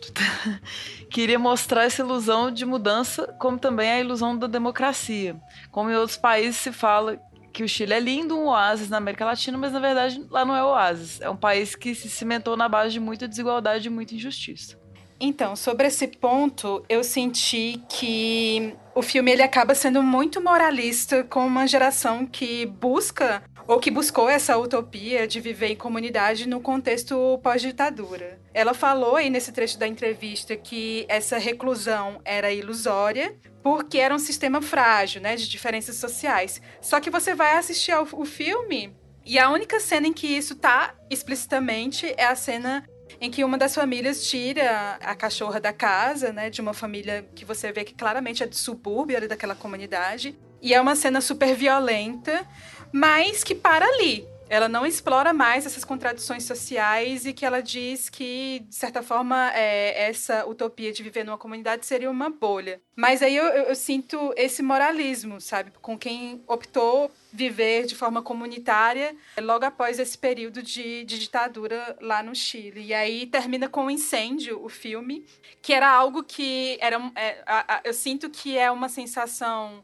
Queria 1.12 1.38
mostrar 1.38 1.84
essa 1.84 2.02
ilusão 2.02 2.50
de 2.50 2.66
mudança, 2.66 3.28
como 3.38 3.60
também 3.60 3.92
a 3.92 4.00
ilusão 4.00 4.36
da 4.36 4.48
democracia. 4.48 5.36
Como 5.70 5.92
em 5.92 5.96
outros 5.96 6.18
países 6.18 6.56
se 6.56 6.72
fala 6.72 7.22
que 7.54 7.64
o 7.64 7.70
Chile 7.70 7.94
é 7.94 8.00
lindo, 8.00 8.36
um 8.36 8.48
oásis 8.48 8.90
na 8.90 8.98
América 8.98 9.24
Latina, 9.24 9.58
mas 9.58 9.72
na 9.72 9.80
verdade 9.80 10.26
lá 10.30 10.44
não 10.44 10.56
é 10.56 10.64
oásis. 10.64 11.22
É 11.22 11.30
um 11.30 11.38
país 11.38 11.76
que 11.76 11.94
se 11.94 12.10
cimentou 12.10 12.58
na 12.58 12.68
base 12.68 12.94
de 12.94 13.00
muita 13.00 13.28
desigualdade 13.28 13.88
e 13.88 13.92
muita 13.92 14.16
injustiça. 14.16 14.82
Então, 15.20 15.56
sobre 15.56 15.88
esse 15.88 16.08
ponto, 16.08 16.84
eu 16.90 17.04
senti 17.04 17.82
que 17.88 18.76
o 18.96 19.02
filme 19.02 19.32
ele 19.32 19.44
acaba 19.44 19.74
sendo 19.74 20.02
muito 20.02 20.42
moralista 20.42 21.24
com 21.24 21.46
uma 21.46 21.68
geração 21.68 22.26
que 22.26 22.66
busca 22.66 23.42
ou 23.68 23.80
que 23.80 23.92
buscou 23.92 24.30
essa 24.30 24.58
utopia 24.58 25.28
de 25.28 25.40
viver 25.40 25.68
em 25.68 25.76
comunidade 25.76 26.48
no 26.48 26.60
contexto 26.60 27.40
pós-ditadura. 27.42 28.40
Ela 28.54 28.74
falou 28.74 29.16
aí 29.16 29.30
nesse 29.30 29.52
trecho 29.52 29.80
da 29.80 29.88
entrevista 29.88 30.56
que 30.56 31.06
essa 31.08 31.38
reclusão 31.38 32.20
era 32.26 32.52
ilusória, 32.52 33.36
porque 33.62 33.98
era 33.98 34.14
um 34.14 34.20
sistema 34.20 34.62
frágil, 34.62 35.22
né, 35.22 35.36
de 35.36 35.48
diferenças 35.48 35.96
sociais. 35.96 36.62
Só 36.82 37.00
que 37.00 37.10
você 37.10 37.34
vai 37.34 37.58
assistir 37.58 37.92
ao 37.92 38.08
o 38.12 38.26
filme 38.26 38.94
e 39.26 39.40
a 39.40 39.50
única 39.50 39.80
cena 39.80 40.08
em 40.08 40.14
que 40.14 40.28
isso 40.28 40.56
tá 40.56 40.94
explicitamente 41.10 42.14
é 42.18 42.26
a 42.26 42.36
cena 42.36 42.84
em 43.22 43.32
que 43.32 43.44
uma 43.44 43.58
das 43.58 43.74
famílias 43.74 44.28
tira 44.28 44.98
a 45.02 45.16
cachorra 45.16 45.60
da 45.60 45.72
casa, 45.72 46.34
né, 46.34 46.50
de 46.50 46.60
uma 46.60 46.74
família 46.74 47.26
que 47.34 47.46
você 47.46 47.72
vê 47.72 47.86
que 47.86 47.94
claramente 47.94 48.44
é 48.44 48.48
de 48.48 48.58
subúrbio 48.58 49.16
ali 49.16 49.28
daquela 49.28 49.56
comunidade. 49.56 50.38
E 50.62 50.74
é 50.74 50.82
uma 50.82 50.96
cena 50.96 51.22
super 51.22 51.56
violenta, 51.56 52.46
mas 52.94 53.44
que 53.44 53.56
para 53.56 53.86
ali. 53.86 54.32
Ela 54.50 54.70
não 54.70 54.86
explora 54.86 55.34
mais 55.34 55.66
essas 55.66 55.84
contradições 55.84 56.44
sociais 56.44 57.26
e 57.26 57.34
que 57.34 57.44
ela 57.44 57.60
diz 57.60 58.08
que, 58.08 58.60
de 58.68 58.76
certa 58.76 59.02
forma, 59.02 59.52
é, 59.56 60.10
essa 60.10 60.46
utopia 60.46 60.94
de 60.94 61.02
viver 61.02 61.24
numa 61.24 61.40
comunidade 61.40 61.88
seria 61.88 62.12
uma 62.12 62.30
bolha. 62.30 62.80
Mas 62.96 63.24
aí 63.24 63.36
eu, 63.36 63.46
eu, 63.46 63.64
eu 63.64 63.76
sinto 63.76 64.32
esse 64.38 64.62
moralismo, 64.62 65.42
sabe? 65.42 65.72
Com 65.82 65.98
quem 65.98 66.44
optou 66.46 67.10
viver 67.32 67.88
de 67.88 67.96
forma 67.96 68.22
comunitária 68.22 69.16
logo 69.42 69.66
após 69.66 69.98
esse 69.98 70.16
período 70.16 70.62
de, 70.62 71.04
de, 71.04 71.18
ditadura 71.18 71.98
lá 72.00 72.22
no 72.22 72.36
Chile. 72.36 72.86
E 72.86 72.94
aí 72.94 73.26
termina 73.26 73.68
com 73.68 73.86
um 73.86 73.90
incêndio, 73.90 74.64
o 74.64 74.70
filme, 74.70 75.26
que 75.64 75.74
era 75.74 75.90
algo 75.90 76.22
que 76.22 76.78
era, 76.80 76.98
é, 77.16 77.42
a, 77.48 77.78
a, 77.78 77.82
eu 77.84 77.94
sinto 77.94 78.30
que 78.30 78.56
é 78.56 78.70
uma 78.70 78.88
sensação 78.88 79.84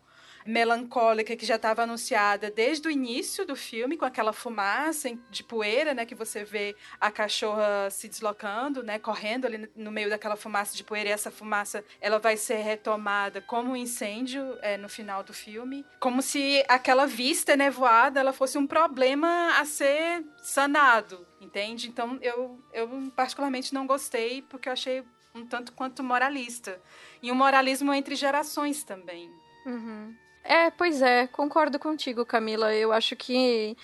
melancólica 0.49 1.35
que 1.35 1.45
já 1.45 1.55
estava 1.55 1.83
anunciada 1.83 2.49
desde 2.49 2.87
o 2.87 2.91
início 2.91 3.45
do 3.45 3.55
filme, 3.55 3.95
com 3.95 4.05
aquela 4.05 4.33
fumaça 4.33 5.09
de 5.29 5.43
poeira, 5.43 5.93
né, 5.93 6.05
que 6.05 6.15
você 6.15 6.43
vê 6.43 6.75
a 6.99 7.11
cachorra 7.11 7.89
se 7.89 8.09
deslocando, 8.09 8.83
né, 8.83 8.97
correndo 8.97 9.45
ali 9.45 9.69
no 9.75 9.91
meio 9.91 10.09
daquela 10.09 10.35
fumaça 10.35 10.75
de 10.75 10.83
poeira, 10.83 11.09
e 11.09 11.11
essa 11.11 11.29
fumaça 11.29 11.83
ela 12.01 12.17
vai 12.17 12.35
ser 12.35 12.57
retomada 12.57 13.41
como 13.41 13.71
um 13.71 13.75
incêndio 13.75 14.57
é, 14.61 14.75
no 14.75 14.89
final 14.89 15.23
do 15.23 15.33
filme, 15.33 15.85
como 15.99 16.21
se 16.21 16.63
aquela 16.67 17.05
vista 17.05 17.55
nevoada 17.55 18.19
ela 18.19 18.33
fosse 18.33 18.57
um 18.57 18.65
problema 18.65 19.59
a 19.59 19.65
ser 19.65 20.25
sanado, 20.41 21.27
entende? 21.39 21.87
Então 21.87 22.17
eu, 22.21 22.59
eu 22.73 22.89
particularmente 23.15 23.73
não 23.73 23.85
gostei 23.85 24.41
porque 24.41 24.67
eu 24.67 24.73
achei 24.73 25.03
um 25.33 25.45
tanto 25.45 25.73
quanto 25.73 26.03
moralista. 26.03 26.81
E 27.21 27.31
um 27.31 27.35
moralismo 27.35 27.93
entre 27.93 28.15
gerações 28.15 28.83
também. 28.83 29.29
Uhum. 29.65 30.15
É, 30.43 30.71
pois 30.71 31.01
é, 31.01 31.27
concordo 31.27 31.77
contigo, 31.77 32.25
Camila. 32.25 32.73
Eu 32.73 32.91
acho 32.91 33.15
que 33.15 33.75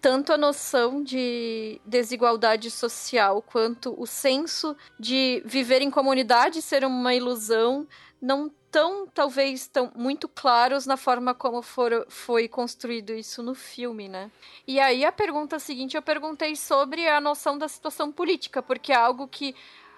tanto 0.00 0.32
a 0.32 0.36
noção 0.36 1.02
de 1.02 1.80
desigualdade 1.84 2.70
social 2.70 3.40
quanto 3.40 3.94
o 3.98 4.06
senso 4.06 4.76
de 5.00 5.42
viver 5.46 5.80
em 5.80 5.90
comunidade 5.90 6.60
ser 6.60 6.84
uma 6.84 7.14
ilusão 7.14 7.86
não 8.20 8.50
tão, 8.70 9.06
talvez, 9.06 9.68
tão 9.68 9.92
muito 9.94 10.28
claros 10.28 10.84
na 10.84 10.96
forma 10.96 11.32
como 11.32 11.62
for, 11.62 12.04
foi 12.08 12.48
construído 12.48 13.14
isso 13.14 13.42
no 13.42 13.54
filme, 13.54 14.08
né? 14.08 14.30
E 14.66 14.80
aí 14.80 15.04
a 15.04 15.12
pergunta 15.12 15.60
seguinte, 15.60 15.96
eu 15.96 16.02
perguntei 16.02 16.56
sobre 16.56 17.06
a 17.08 17.20
noção 17.20 17.56
da 17.56 17.68
situação 17.68 18.10
política, 18.10 18.60
porque 18.60 18.92
é 18.92 18.96
algo 18.96 19.28
que 19.28 19.54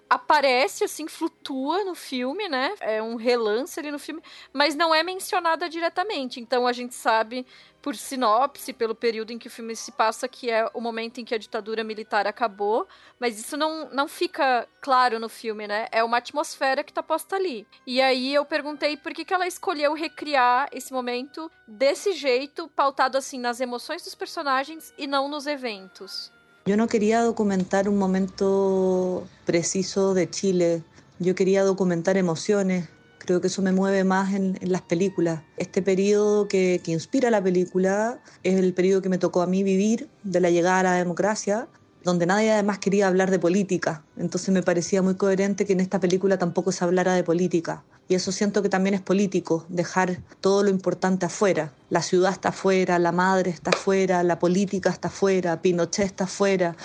aparece, 0.09 0.85
assim, 0.85 1.09
flutua 1.09 1.85
no 1.85 1.95
filme, 1.95 2.49
né? 2.49 2.75
É 2.81 3.03
um 3.03 3.17
relance 3.17 3.79
ali 3.79 3.91
no 3.91 3.99
filme, 3.99 4.23
mas 4.53 4.75
não 4.75 4.95
é 4.95 5.03
mencionada 5.03 5.69
diretamente. 5.69 6.41
Então 6.41 6.67
a 6.67 6.73
gente 6.73 6.95
sabe, 6.95 7.45
por 7.83 7.95
sinopse, 7.97 8.73
pelo 8.73 8.95
período 8.95 9.33
em 9.33 9.39
que 9.39 9.49
o 9.49 9.51
filme 9.51 9.75
se 9.75 9.91
passa, 9.93 10.29
que 10.29 10.51
é 10.51 10.69
o 10.73 10.81
momento 10.81 11.19
em 11.19 11.25
que 11.25 11.35
a 11.35 11.39
ditadura 11.39 11.83
militar 11.83 12.27
acabou, 12.27 12.87
mas 13.19 13.39
isso 13.39 13.57
não, 13.57 13.91
não 13.91 14.07
fica 14.07 14.69
claro 14.81 15.19
no 15.19 15.29
filme, 15.29 15.67
né? 15.67 15.89
É 15.91 16.05
uma 16.05 16.19
atmosfera 16.19 16.85
que 16.85 16.93
tá 16.93 17.03
posta 17.03 17.37
ali. 17.37 17.67
E 17.87 18.01
aí 18.01 18.33
eu 18.33 18.45
perguntei 18.45 18.97
por 18.97 19.13
que, 19.13 19.25
que 19.25 19.35
ela 19.35 19.47
escolheu 19.47 19.93
recriar 19.93 20.69
esse 20.73 20.93
momento 20.93 21.51
desse 21.67 22.13
jeito, 22.13 22.69
pautado 22.69 23.19
assim 23.19 23.39
nas 23.39 23.61
emoções 23.61 24.05
dos 24.05 24.15
personagens 24.15 24.95
e 24.97 25.07
não 25.07 25.29
nos 25.29 25.47
eventos. 25.47 26.36
Yo 26.67 26.77
no 26.77 26.89
quería 26.89 27.23
documentar 27.23 27.89
un 27.89 27.97
momento 27.97 29.25
preciso 29.45 30.15
de 30.15 30.29
Chile, 30.29 30.83
yo 31.21 31.37
quería 31.37 31.63
documentar 31.63 32.17
emociones, 32.17 32.89
creo 33.19 33.41
que 33.41 33.47
eso 33.47 33.63
me 33.63 33.71
mueve 33.71 34.03
más 34.03 34.35
en, 34.35 34.59
las 34.63 34.83
películas. 34.83 35.43
Este 35.59 35.81
periodo 35.81 36.49
que, 36.49 36.81
que, 36.83 36.91
inspira 36.91 37.31
la 37.31 37.41
película 37.41 38.21
es 38.43 38.59
el 38.59 38.75
periodo 38.75 39.01
que 39.01 39.09
me 39.09 39.19
tocó 39.19 39.43
a 39.43 39.47
mí 39.47 39.63
vivir 39.63 40.09
de 40.25 40.41
la 40.41 40.51
llegada 40.51 40.81
a 40.81 40.83
la 40.83 40.95
democracia, 40.95 41.69
donde 42.03 42.27
nadie 42.27 42.51
además 42.51 42.81
quería 42.81 43.07
hablar 43.07 43.31
de 43.31 43.39
política. 43.39 44.05
Entonces 44.17 44.51
me 44.51 44.65
parecía 44.65 45.03
muy 45.03 45.15
coherente 45.15 45.67
que 45.67 45.73
en 45.73 45.79
esta 45.79 46.01
película 46.01 46.37
tampoco 46.37 46.73
se 46.73 46.85
hablara 46.85 47.15
de 47.15 47.23
política. 47.23 47.85
Y 48.09 48.15
eso 48.15 48.31
siento 48.31 48.63
que 48.63 48.69
también 48.69 48.95
es 48.95 49.01
político, 49.01 49.67
dejar 49.69 50.19
todo 50.41 50.63
lo 50.63 50.71
importante 50.71 51.27
afuera. 51.27 51.73
La 51.91 52.03
ciudad 52.03 52.33
está 52.33 52.51
afuera, 52.51 52.99
la 52.99 53.11
madre 53.11 53.51
está 53.51 53.71
afuera, 53.71 54.23
la 54.23 54.39
política 54.39 54.91
está 54.91 55.09
afuera, 55.09 55.61
Pinochet 55.61 56.07
está 56.07 56.25
afuera. 56.25 56.77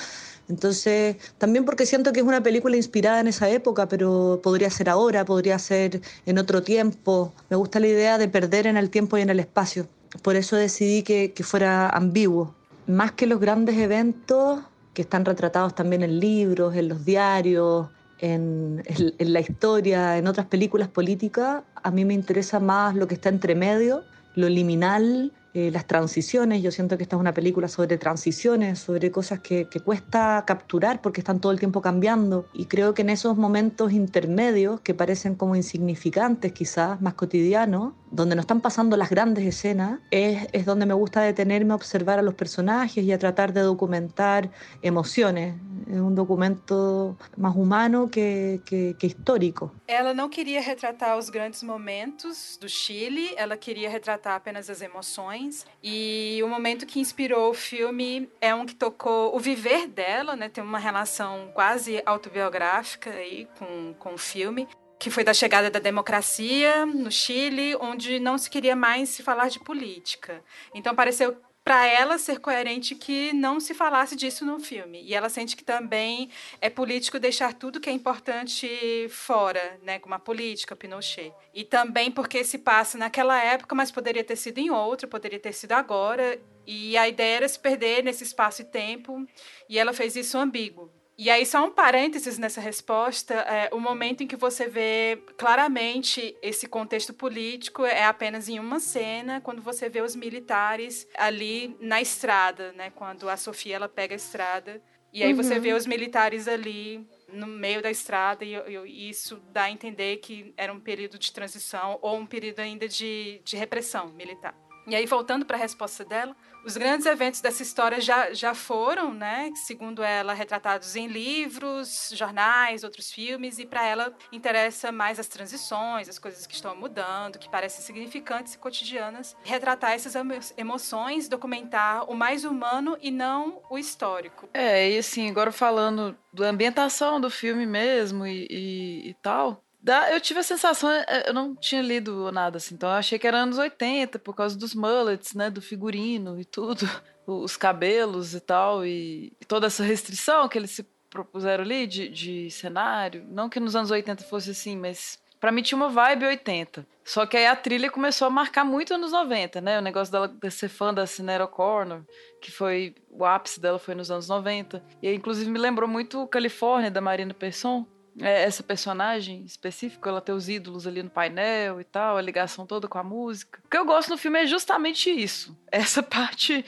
Entonces, 0.49 1.17
también 1.37 1.63
porque 1.63 1.85
siento 1.85 2.11
que 2.11 2.19
es 2.21 2.25
una 2.25 2.41
película 2.41 2.75
inspirada 2.75 3.19
en 3.19 3.27
esa 3.27 3.49
época, 3.49 3.87
pero 3.87 4.39
podría 4.43 4.69
ser 4.69 4.89
ahora, 4.89 5.23
podría 5.23 5.59
ser 5.59 6.01
en 6.25 6.39
otro 6.39 6.63
tiempo. 6.63 7.33
Me 7.49 7.55
gusta 7.55 7.79
la 7.79 7.87
idea 7.87 8.17
de 8.17 8.27
perder 8.27 8.67
en 8.67 8.75
el 8.75 8.89
tiempo 8.89 9.17
y 9.17 9.21
en 9.21 9.29
el 9.29 9.39
espacio. 9.39 9.87
Por 10.23 10.35
eso 10.35 10.55
decidí 10.55 11.03
que, 11.03 11.33
que 11.33 11.43
fuera 11.43 11.87
ambiguo. 11.89 12.53
Más 12.87 13.11
que 13.11 13.27
los 13.27 13.39
grandes 13.39 13.77
eventos 13.77 14.59
que 14.93 15.03
están 15.03 15.23
retratados 15.23 15.75
también 15.75 16.03
en 16.03 16.19
libros, 16.19 16.75
en 16.75 16.89
los 16.89 17.05
diarios, 17.05 17.87
en, 18.21 18.83
la 19.19 19.39
historia, 19.39 20.17
en 20.17 20.27
otras 20.27 20.45
películas 20.45 20.87
políticas, 20.87 21.63
a 21.75 21.91
mí 21.91 22.05
me 22.05 22.13
interesa 22.13 22.59
más 22.59 22.95
lo 22.95 23.07
que 23.07 23.15
está 23.15 23.29
entre 23.29 23.55
medio, 23.55 24.03
lo 24.35 24.47
liminal, 24.47 25.33
eh, 25.53 25.71
las 25.71 25.87
transiciones. 25.87 26.61
Yo 26.61 26.71
siento 26.71 26.95
que 26.97 27.03
esta 27.03 27.15
es 27.17 27.19
una 27.19 27.33
película 27.33 27.67
sobre 27.67 27.97
transiciones, 27.97 28.79
sobre 28.79 29.11
cosas 29.11 29.39
que, 29.39 29.67
que, 29.67 29.79
cuesta 29.79 30.43
capturar 30.45 31.01
porque 31.01 31.19
están 31.19 31.41
todo 31.41 31.51
el 31.51 31.59
tiempo 31.59 31.81
cambiando. 31.81 32.45
Y 32.53 32.65
creo 32.65 32.93
que 32.93 33.01
en 33.01 33.09
esos 33.09 33.35
momentos 33.35 33.91
intermedios, 33.91 34.79
que 34.81 34.93
parecen 34.93 35.35
como 35.35 35.55
insignificantes 35.55 36.53
quizás, 36.53 37.01
más 37.01 37.15
cotidianos, 37.15 37.93
donde 38.11 38.35
no 38.35 38.41
están 38.41 38.61
pasando 38.61 38.97
las 38.97 39.09
grandes 39.09 39.45
escenas, 39.45 39.99
es, 40.11 40.47
es 40.51 40.65
donde 40.65 40.85
me 40.85 40.93
gusta 40.93 41.21
detenerme 41.21 41.71
a 41.71 41.75
observar 41.75 42.19
a 42.19 42.21
los 42.21 42.35
personajes 42.35 43.03
y 43.03 43.11
a 43.11 43.17
tratar 43.17 43.53
de 43.53 43.61
documentar 43.61 44.51
emociones. 44.81 45.55
É 45.89 46.01
um 46.01 46.13
documento 46.13 47.17
mais 47.35 47.55
humano 47.55 48.07
que, 48.07 48.61
que, 48.65 48.93
que, 48.93 49.07
histórico. 49.07 49.71
Ela 49.87 50.13
não 50.13 50.29
queria 50.29 50.61
retratar 50.61 51.17
os 51.17 51.29
grandes 51.29 51.63
momentos 51.63 52.57
do 52.61 52.69
Chile, 52.69 53.33
ela 53.35 53.57
queria 53.57 53.89
retratar 53.89 54.35
apenas 54.35 54.69
as 54.69 54.81
emoções. 54.81 55.65
E 55.83 56.39
o 56.43 56.47
momento 56.47 56.85
que 56.85 56.99
inspirou 56.99 57.49
o 57.49 57.53
filme 57.53 58.29
é 58.39 58.53
um 58.55 58.65
que 58.65 58.75
tocou 58.75 59.35
o 59.35 59.39
viver 59.39 59.87
dela, 59.87 60.35
né? 60.35 60.47
Tem 60.47 60.63
uma 60.63 60.79
relação 60.79 61.49
quase 61.53 62.01
autobiográfica 62.05 63.09
aí 63.09 63.47
com, 63.57 63.93
com 63.97 64.13
o 64.13 64.17
filme 64.17 64.67
que 65.01 65.09
foi 65.09 65.23
da 65.23 65.33
chegada 65.33 65.67
da 65.71 65.79
democracia 65.79 66.85
no 66.85 67.11
Chile, 67.11 67.75
onde 67.81 68.19
não 68.19 68.37
se 68.37 68.47
queria 68.47 68.75
mais 68.75 69.09
se 69.09 69.23
falar 69.23 69.49
de 69.49 69.59
política. 69.59 70.43
Então 70.75 70.93
pareceu 70.93 71.35
para 71.63 71.87
ela 71.87 72.19
ser 72.19 72.39
coerente 72.39 72.93
que 72.93 73.33
não 73.33 73.59
se 73.59 73.73
falasse 73.73 74.15
disso 74.15 74.45
no 74.45 74.59
filme. 74.59 75.01
E 75.01 75.15
ela 75.15 75.27
sente 75.27 75.55
que 75.55 75.63
também 75.63 76.29
é 76.61 76.69
político 76.69 77.17
deixar 77.17 77.55
tudo 77.55 77.79
que 77.79 77.89
é 77.89 77.93
importante 77.93 78.69
fora, 79.09 79.79
né, 79.81 79.97
como 79.97 80.13
a 80.13 80.19
política, 80.19 80.75
Pinochet. 80.75 81.33
E 81.51 81.63
também 81.63 82.11
porque 82.11 82.43
se 82.43 82.59
passa 82.59 82.95
naquela 82.95 83.43
época, 83.43 83.73
mas 83.73 83.91
poderia 83.91 84.23
ter 84.23 84.35
sido 84.35 84.59
em 84.59 84.69
outra, 84.69 85.07
poderia 85.07 85.39
ter 85.39 85.53
sido 85.53 85.71
agora. 85.71 86.39
E 86.67 86.95
a 86.95 87.09
ideia 87.09 87.37
era 87.37 87.47
se 87.49 87.57
perder 87.57 88.03
nesse 88.03 88.23
espaço 88.23 88.61
e 88.61 88.65
tempo, 88.65 89.25
e 89.67 89.79
ela 89.79 89.93
fez 89.93 90.15
isso 90.15 90.37
ambíguo. 90.37 91.00
E 91.23 91.29
aí, 91.29 91.45
só 91.45 91.63
um 91.63 91.69
parênteses 91.69 92.39
nessa 92.39 92.59
resposta: 92.59 93.35
é, 93.35 93.69
o 93.71 93.79
momento 93.79 94.23
em 94.23 94.27
que 94.27 94.35
você 94.35 94.67
vê 94.67 95.21
claramente 95.37 96.35
esse 96.41 96.67
contexto 96.67 97.13
político 97.13 97.85
é 97.85 98.05
apenas 98.05 98.49
em 98.49 98.57
uma 98.57 98.79
cena, 98.79 99.39
quando 99.39 99.61
você 99.61 99.87
vê 99.87 100.01
os 100.01 100.15
militares 100.15 101.07
ali 101.15 101.77
na 101.79 102.01
estrada, 102.01 102.73
né? 102.73 102.89
Quando 102.89 103.29
a 103.29 103.37
Sofia 103.37 103.75
ela 103.75 103.87
pega 103.87 104.15
a 104.15 104.17
estrada. 104.17 104.81
E 105.13 105.21
aí 105.21 105.29
uhum. 105.29 105.43
você 105.43 105.59
vê 105.59 105.73
os 105.73 105.85
militares 105.85 106.47
ali 106.47 107.07
no 107.31 107.45
meio 107.45 107.83
da 107.83 107.91
estrada, 107.91 108.43
e, 108.43 108.55
e, 108.55 109.07
isso 109.07 109.39
dá 109.53 109.65
a 109.65 109.71
entender 109.71 110.17
que 110.17 110.51
era 110.57 110.73
um 110.73 110.79
período 110.79 111.19
de 111.19 111.31
transição 111.31 111.99
ou 112.01 112.17
um 112.17 112.25
período 112.25 112.61
ainda 112.61 112.87
de, 112.87 113.41
de 113.45 113.55
repressão 113.55 114.09
militar. 114.09 114.55
E 114.87 114.95
aí, 114.95 115.05
voltando 115.05 115.45
para 115.45 115.57
a 115.57 115.59
resposta 115.59 116.03
dela, 116.03 116.35
os 116.65 116.77
grandes 116.77 117.05
eventos 117.05 117.41
dessa 117.41 117.63
história 117.63 117.99
já, 117.99 118.33
já 118.33 118.53
foram, 118.53 119.13
né, 119.13 119.51
segundo 119.55 120.03
ela, 120.03 120.33
retratados 120.33 120.95
em 120.95 121.07
livros, 121.07 122.11
jornais, 122.13 122.83
outros 122.83 123.11
filmes, 123.11 123.57
e 123.59 123.65
para 123.65 123.85
ela 123.85 124.13
interessa 124.31 124.91
mais 124.91 125.19
as 125.19 125.27
transições, 125.27 126.09
as 126.09 126.19
coisas 126.19 126.45
que 126.45 126.53
estão 126.53 126.75
mudando, 126.75 127.39
que 127.39 127.49
parecem 127.49 127.81
significantes 127.81 128.53
e 128.53 128.57
cotidianas. 128.57 129.35
Retratar 129.43 129.91
essas 129.91 130.13
emoções, 130.57 131.27
documentar 131.27 132.09
o 132.09 132.15
mais 132.15 132.45
humano 132.45 132.97
e 133.01 133.11
não 133.11 133.61
o 133.69 133.77
histórico. 133.77 134.49
É, 134.53 134.91
e 134.91 134.97
assim, 134.97 135.29
agora 135.29 135.51
falando 135.51 136.17
da 136.33 136.49
ambientação 136.49 137.19
do 137.19 137.29
filme 137.29 137.65
mesmo 137.65 138.25
e, 138.25 138.47
e, 138.49 139.09
e 139.09 139.13
tal, 139.15 139.63
eu 140.11 140.21
tive 140.21 140.39
a 140.39 140.43
sensação, 140.43 140.89
é, 140.91 141.25
eu 141.27 141.33
não 141.33 141.55
tinha 141.55 141.81
lido 141.81 142.31
nada 142.31 142.57
assim, 142.57 142.75
então 142.75 142.89
eu 142.89 142.95
achei 142.95 143.17
que 143.17 143.27
era 143.27 143.39
anos 143.39 143.57
80, 143.57 144.19
por 144.19 144.35
causa 144.35 144.57
dos 144.57 144.75
mullets, 144.75 145.33
né, 145.33 145.49
do 145.49 145.61
figurino 145.61 146.39
e 146.39 146.45
tudo, 146.45 146.87
os 147.25 147.57
cabelos 147.57 148.33
e 148.33 148.39
tal, 148.39 148.85
e, 148.85 149.33
toda 149.47 149.67
essa 149.67 149.83
restrição 149.83 150.47
que 150.47 150.57
eles 150.57 150.71
se 150.71 150.83
propuseram 151.09 151.63
ali 151.63 151.87
de, 151.87 152.07
de 152.09 152.51
cenário. 152.51 153.25
Não 153.29 153.49
que 153.49 153.59
nos 153.59 153.75
anos 153.75 153.91
80 153.91 154.23
fosse 154.23 154.51
assim, 154.51 154.77
mas 154.77 155.19
para 155.39 155.51
mim 155.51 155.61
tinha 155.61 155.75
uma 155.75 155.89
vibe 155.89 156.25
80. 156.25 156.87
Só 157.03 157.25
que 157.25 157.35
aí 157.35 157.47
a 157.47 157.55
trilha 157.55 157.89
começou 157.89 158.27
a 158.27 158.29
marcar 158.29 158.63
muito 158.63 158.93
anos 158.93 159.11
90, 159.11 159.59
né? 159.59 159.79
O 159.79 159.81
negócio 159.81 160.11
dela 160.11 160.27
de 160.27 160.51
ser 160.51 160.69
fã 160.69 160.93
da 160.93 161.05
Cinero 161.07 161.47
Corner, 161.47 162.03
que 162.39 162.51
foi 162.51 162.95
o 163.09 163.25
ápice 163.25 163.59
dela 163.59 163.79
foi 163.79 163.95
nos 163.95 164.11
anos 164.11 164.29
90. 164.29 164.81
E 165.01 165.11
inclusive 165.11 165.49
me 165.49 165.59
lembrou 165.59 165.89
muito 165.89 166.25
Califórnia 166.27 166.91
da 166.91 167.01
Marina 167.01 167.33
Persson, 167.33 167.85
é, 167.85 168.00
essa 168.19 168.61
personagem 168.61 169.43
específica, 169.43 170.09
ela 170.09 170.21
ter 170.21 170.33
os 170.33 170.49
ídolos 170.49 170.85
ali 170.85 171.01
no 171.01 171.09
painel 171.09 171.79
e 171.79 171.83
tal, 171.83 172.17
a 172.17 172.21
ligação 172.21 172.65
toda 172.65 172.87
com 172.87 172.97
a 172.97 173.03
música. 173.03 173.61
O 173.65 173.69
que 173.69 173.77
eu 173.77 173.85
gosto 173.85 174.09
no 174.09 174.17
filme 174.17 174.39
é 174.39 174.45
justamente 174.45 175.09
isso. 175.09 175.57
Essa 175.71 176.03
parte 176.03 176.65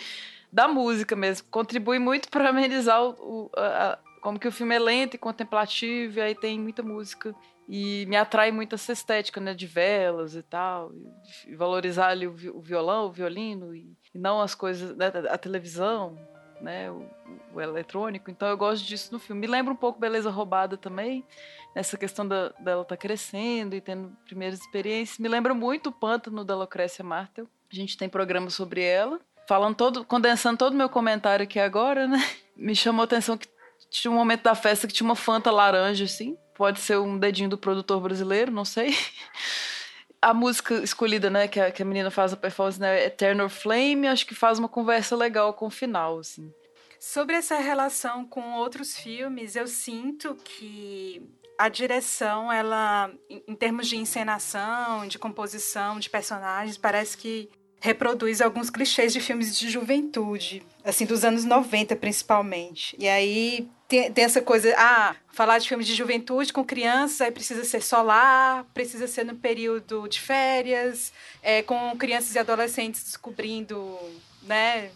da 0.52 0.68
música 0.68 1.16
mesmo. 1.16 1.48
Contribui 1.50 2.00
muito 2.00 2.30
para 2.30 2.50
amenizar 2.50 3.04
o, 3.04 3.10
o 3.20 3.52
a, 3.58 3.98
como 4.22 4.40
que 4.40 4.48
o 4.48 4.52
filme 4.52 4.76
é 4.76 4.80
lento 4.80 5.16
e 5.16 5.18
contemplativo, 5.18 6.20
e 6.20 6.22
aí 6.22 6.36
tem 6.36 6.60
muita 6.60 6.82
música. 6.82 7.36
E 7.68 8.06
me 8.08 8.16
atrai 8.16 8.52
muito 8.52 8.76
essa 8.76 8.92
estética, 8.92 9.42
né, 9.42 9.54
de 9.54 9.66
velas 9.66 10.36
e 10.36 10.44
tal, 10.44 10.92
e 11.48 11.56
valorizar 11.56 12.08
ali 12.08 12.28
o, 12.28 12.62
violão, 12.62 13.08
o 13.08 13.12
violino, 13.12 13.76
e, 13.76 13.98
e 14.14 14.18
não 14.18 14.42
as 14.42 14.54
coisas, 14.54 14.96
né, 14.96 15.12
a 15.30 15.38
televisão, 15.38 16.18
né, 16.64 16.90
o, 16.90 17.06
o, 17.54 17.62
eletrônico. 17.62 18.32
Então 18.32 18.48
eu 18.48 18.58
gosto 18.58 18.84
disso 18.86 19.12
no 19.12 19.20
filme. 19.20 19.42
Me 19.42 19.48
lembra 19.48 19.74
um 19.74 19.76
pouco 19.76 20.00
Beleza 20.00 20.32
Roubada 20.32 20.78
também, 20.78 21.24
nessa 21.76 21.98
questão 21.98 22.28
da, 22.28 22.50
dela 22.60 22.86
tá 22.86 22.96
crescendo 22.96 23.76
e 23.76 23.82
tendo 23.82 24.16
primeiras 24.26 24.60
experiências. 24.60 25.20
Me 25.20 25.28
lembra 25.28 25.54
muito 25.54 25.90
o 25.90 25.92
Pântano 25.92 26.44
da 26.44 26.56
Lucrécia 26.56 27.04
Martel. 27.04 27.48
A 27.72 27.76
gente 27.76 27.98
tem 27.98 28.08
programa 28.08 28.50
sobre 28.50 28.82
ela. 28.82 29.20
Falando 29.48 29.76
todo, 29.76 30.06
condensando 30.06 30.58
todo 30.58 30.74
o 30.74 30.78
meu 30.78 30.88
comentário 30.88 31.44
aqui 31.44 31.60
agora, 31.60 32.08
né? 32.08 32.18
Me 32.56 32.76
chamou 32.76 33.02
a 33.02 33.06
atenção 33.06 33.38
que 33.38 33.48
tinha 33.90 34.10
um 34.10 34.16
momento 34.16 34.44
da 34.44 34.56
festa 34.56 34.88
que 34.88 34.94
tinha 34.94 35.06
uma 35.06 35.16
Fanta 35.16 35.52
laranja, 35.52 36.06
assim. 36.06 36.38
Pode 36.56 36.80
ser 36.80 36.98
um 36.98 37.18
dedinho 37.18 37.50
do 37.50 37.58
produtor 37.58 38.00
brasileiro, 38.00 38.52
não 38.52 38.64
sei. 38.64 38.96
a 40.24 40.34
música 40.34 40.76
escolhida, 40.76 41.30
né, 41.30 41.48
que 41.48 41.60
a, 41.60 41.72
que 41.72 41.82
a 41.82 41.86
menina 41.86 42.10
faz 42.10 42.34
a 42.34 42.38
performance, 42.38 42.80
né, 42.80 43.06
Eternal 43.06 43.50
Flame, 43.50 44.08
acho 44.08 44.26
que 44.26 44.34
faz 44.34 44.58
uma 44.58 44.70
conversa 44.70 45.16
legal 45.16 45.54
com 45.54 45.68
o 45.68 45.70
final, 45.70 46.20
assim. 46.20 46.52
Sobre 47.00 47.36
essa 47.36 47.58
relação 47.58 48.26
com 48.26 48.54
outros 48.54 48.98
filmes, 48.98 49.56
eu 49.56 49.68
sinto 49.68 50.36
que 50.36 51.22
a 51.58 51.68
direção, 51.68 52.52
ela, 52.52 53.12
em 53.30 53.56
termos 53.56 53.88
de 53.88 53.98
encenação, 53.98 55.06
de 55.08 55.20
composição, 55.20 56.00
de 56.00 56.10
personagens, 56.10 56.78
parece 56.78 57.18
que 57.18 57.50
reproduz 57.80 58.42
alguns 58.42 58.70
clichês 58.70 59.12
de 59.12 59.20
filmes 59.20 59.60
de 59.60 59.70
juventude, 59.70 60.66
assim, 60.86 61.06
dos 61.06 61.26
anos 61.26 61.44
90 61.44 61.98
principalmente. 61.98 62.96
E 62.98 63.10
aí 63.10 63.70
tem, 63.94 64.12
tem, 64.12 64.24
essa 64.24 64.42
coisa, 64.42 64.74
ah, 64.76 65.16
falar 65.32 65.60
de 65.60 65.68
filmes 65.68 65.86
de 65.86 65.94
juventude 65.94 66.52
com 66.52 66.66
crianças, 66.66 67.22
aí 67.22 67.32
precisa 67.32 67.64
ser 67.64 67.84
solar, 67.84 68.66
precisa 68.74 69.08
ser 69.08 69.24
no 69.24 69.36
período 69.36 70.08
de 70.08 70.20
férias, 70.20 71.14
é, 71.44 71.62
com 71.62 71.96
crianças 71.96 72.34
e 72.34 72.40
adolescentes 72.40 73.04
descobrindo, 73.04 74.00
né, 74.42 74.90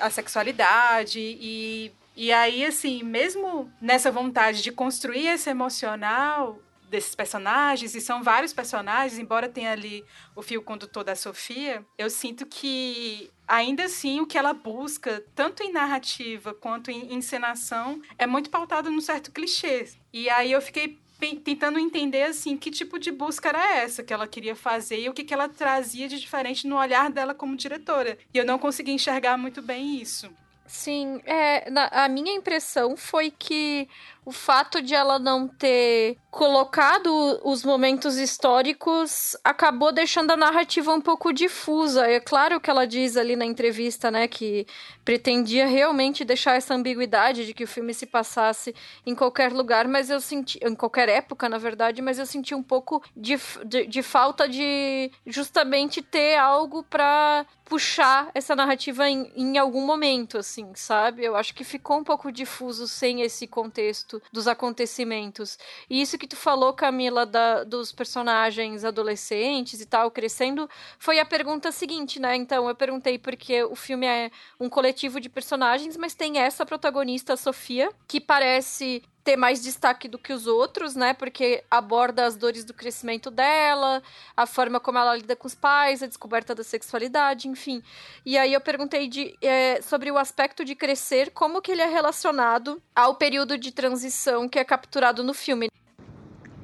a 0.00 0.10
sexualidade. 0.10 1.20
E 1.20 1.92
e 2.16 2.32
aí 2.32 2.64
assim 2.64 3.02
mesmo 3.02 3.72
nessa 3.80 4.10
vontade 4.10 4.62
de 4.62 4.70
construir 4.70 5.26
esse 5.26 5.50
emocional 5.50 6.60
desses 6.88 7.14
personagens, 7.14 7.94
e 7.94 8.00
são 8.00 8.22
vários 8.22 8.52
personagens, 8.52 9.18
embora 9.20 9.48
tenha 9.48 9.72
ali 9.72 10.04
o 10.34 10.42
fio 10.42 10.62
condutor 10.62 11.04
da 11.04 11.14
Sofia, 11.16 11.84
eu 11.98 12.10
sinto 12.10 12.44
que 12.46 13.30
ainda 13.46 13.84
assim 13.84 14.20
o 14.20 14.26
que 14.26 14.38
ela 14.38 14.52
busca, 14.52 15.24
tanto 15.34 15.62
em 15.62 15.72
narrativa 15.72 16.54
quanto 16.54 16.90
em 16.90 17.14
encenação, 17.14 18.00
é 18.18 18.26
muito 18.26 18.50
pautado 18.50 18.90
num 18.90 19.00
certo 19.00 19.30
clichê. 19.30 19.88
E 20.12 20.28
aí 20.30 20.52
eu 20.52 20.62
fiquei 20.62 20.98
tentando 21.42 21.78
entender 21.78 22.24
assim 22.24 22.56
que 22.56 22.70
tipo 22.70 22.98
de 22.98 23.10
busca 23.10 23.48
era 23.48 23.76
essa 23.78 24.02
que 24.02 24.12
ela 24.12 24.26
queria 24.26 24.54
fazer 24.54 25.00
e 25.00 25.08
o 25.08 25.14
que, 25.14 25.24
que 25.24 25.32
ela 25.32 25.48
trazia 25.48 26.06
de 26.08 26.20
diferente 26.20 26.66
no 26.66 26.76
olhar 26.76 27.10
dela 27.10 27.34
como 27.34 27.56
diretora. 27.56 28.18
E 28.32 28.38
eu 28.38 28.44
não 28.44 28.58
consegui 28.58 28.92
enxergar 28.92 29.36
muito 29.36 29.62
bem 29.62 30.00
isso. 30.00 30.30
Sim, 30.66 31.20
é, 31.24 31.70
na, 31.70 31.86
a 31.88 32.08
minha 32.08 32.34
impressão 32.34 32.96
foi 32.96 33.30
que 33.30 33.88
o 34.24 34.32
fato 34.32 34.80
de 34.80 34.94
ela 34.94 35.18
não 35.18 35.46
ter 35.46 36.16
colocado 36.30 37.40
os 37.44 37.62
momentos 37.62 38.16
históricos 38.16 39.36
acabou 39.44 39.92
deixando 39.92 40.32
a 40.32 40.36
narrativa 40.36 40.92
um 40.92 41.00
pouco 41.00 41.32
difusa. 41.32 42.06
É 42.06 42.18
claro 42.18 42.60
que 42.60 42.68
ela 42.68 42.86
diz 42.86 43.16
ali 43.16 43.36
na 43.36 43.44
entrevista, 43.44 44.10
né, 44.10 44.26
que 44.26 44.66
pretendia 45.04 45.66
realmente 45.66 46.24
deixar 46.24 46.56
essa 46.56 46.74
ambiguidade 46.74 47.46
de 47.46 47.54
que 47.54 47.62
o 47.62 47.68
filme 47.68 47.94
se 47.94 48.06
passasse 48.06 48.74
em 49.06 49.14
qualquer 49.14 49.52
lugar, 49.52 49.86
mas 49.86 50.10
eu 50.10 50.20
senti, 50.20 50.58
em 50.60 50.74
qualquer 50.74 51.08
época, 51.08 51.48
na 51.48 51.58
verdade, 51.58 52.02
mas 52.02 52.18
eu 52.18 52.26
senti 52.26 52.54
um 52.54 52.62
pouco 52.62 53.00
de, 53.16 53.38
de, 53.64 53.86
de 53.86 54.02
falta 54.02 54.48
de 54.48 55.12
justamente 55.26 56.02
ter 56.02 56.36
algo 56.36 56.82
para 56.82 57.46
puxar 57.64 58.30
essa 58.34 58.56
narrativa 58.56 59.08
em, 59.08 59.32
em 59.36 59.56
algum 59.56 59.86
momento, 59.86 60.36
assim, 60.38 60.72
sabe? 60.74 61.24
Eu 61.24 61.36
acho 61.36 61.54
que 61.54 61.64
ficou 61.64 61.98
um 61.98 62.04
pouco 62.04 62.32
difuso 62.32 62.88
sem 62.88 63.22
esse 63.22 63.46
contexto 63.46 64.13
dos 64.32 64.48
acontecimentos. 64.48 65.58
E 65.88 66.00
isso 66.00 66.18
que 66.18 66.26
tu 66.26 66.36
falou, 66.36 66.72
Camila, 66.72 67.24
da, 67.24 67.64
dos 67.64 67.92
personagens 67.92 68.84
adolescentes 68.84 69.80
e 69.80 69.86
tal, 69.86 70.10
crescendo, 70.10 70.68
foi 70.98 71.18
a 71.18 71.24
pergunta 71.24 71.72
seguinte, 71.72 72.20
né? 72.20 72.36
Então, 72.36 72.68
eu 72.68 72.74
perguntei 72.74 73.18
porque 73.18 73.62
o 73.64 73.76
filme 73.76 74.06
é 74.06 74.30
um 74.58 74.68
coletivo 74.68 75.20
de 75.20 75.28
personagens, 75.28 75.96
mas 75.96 76.14
tem 76.14 76.38
essa 76.38 76.66
protagonista, 76.66 77.34
a 77.34 77.36
Sofia, 77.36 77.90
que 78.06 78.20
parece 78.20 79.02
ter 79.24 79.36
mais 79.36 79.62
destaque 79.62 80.06
do 80.06 80.18
que 80.18 80.32
os 80.32 80.46
outros, 80.46 80.94
né? 80.94 81.14
Porque 81.14 81.64
aborda 81.70 82.26
as 82.26 82.36
dores 82.36 82.64
do 82.64 82.74
crescimento 82.74 83.30
dela, 83.30 84.02
a 84.36 84.44
forma 84.44 84.78
como 84.78 84.98
ela 84.98 85.16
lida 85.16 85.34
com 85.34 85.48
os 85.48 85.54
pais, 85.54 86.02
a 86.02 86.06
descoberta 86.06 86.54
da 86.54 86.62
sexualidade, 86.62 87.48
enfim. 87.48 87.82
E 88.24 88.36
aí 88.36 88.52
eu 88.52 88.60
perguntei 88.60 89.08
de, 89.08 89.34
é, 89.40 89.80
sobre 89.80 90.10
o 90.10 90.18
aspecto 90.18 90.64
de 90.64 90.74
crescer, 90.74 91.30
como 91.30 91.62
que 91.62 91.72
ele 91.72 91.80
é 91.80 91.88
relacionado 91.88 92.80
ao 92.94 93.14
período 93.14 93.56
de 93.56 93.72
transição 93.72 94.46
que 94.48 94.58
é 94.58 94.64
capturado 94.64 95.24
no 95.24 95.32
filme. 95.32 95.68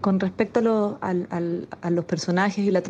Com 0.02 0.18
respecto 0.18 0.58
a, 0.58 0.62
lo, 0.62 0.98
a, 1.00 1.10
a, 1.10 1.86
a 1.86 1.90
los 1.90 2.04
y 2.56 2.70
la 2.70 2.82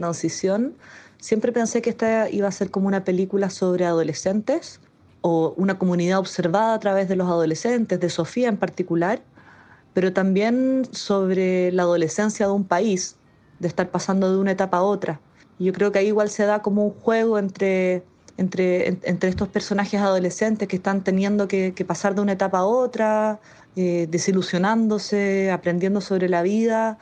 que 1.83 1.91
esta 1.91 2.31
iba 2.31 2.49
a 2.49 2.53
ser 2.53 2.71
como 2.71 2.87
una 2.89 3.05
película 3.05 3.51
sobre 3.51 3.85
adolescentes 3.85 4.81
o 5.23 5.53
una 5.57 5.77
comunidad 5.79 6.19
observada 6.19 6.75
a 6.75 6.79
través 6.79 7.09
de 7.09 7.17
los 7.17 7.29
adolescentes, 7.29 8.01
de 8.01 8.09
Sofía 8.09 8.49
en 8.49 8.57
particular 8.57 9.21
pero 9.95 10.13
también 10.13 10.87
sobre 10.93 11.73
la 11.73 11.83
adolescencia 11.83 12.47
de 12.47 12.53
un 12.53 12.65
país, 12.65 13.17
de 13.59 13.69
estar 13.69 13.91
pasando 13.91 14.33
de 14.33 14.39
una 14.39 14.53
etapa 14.53 14.79
a 14.79 14.83
otra. 14.83 15.21
Yo 15.59 15.73
creo 15.73 15.93
que 15.93 15.99
ahí 15.99 16.07
igual 16.09 16.31
se 16.31 16.45
da 16.47 16.63
como 16.63 16.85
un 16.85 16.93
juego 16.93 17.39
entre, 17.39 18.03
entre, 18.39 18.99
entre 19.03 19.29
estos 19.29 19.49
personajes 19.49 20.01
adolescentes 20.01 20.69
que 20.69 20.77
están 20.77 21.05
teniendo 21.05 21.49
que, 21.49 21.75
pasar 21.87 22.15
de 22.15 22.23
una 22.23 22.33
etapa 22.33 22.59
a 22.61 22.65
otra, 22.65 23.41
eh, 23.77 24.07
desilusionándose, 24.11 25.51
aprendiendo 25.51 26.01
sobre 26.01 26.29
la 26.29 26.43
vida, 26.43 26.99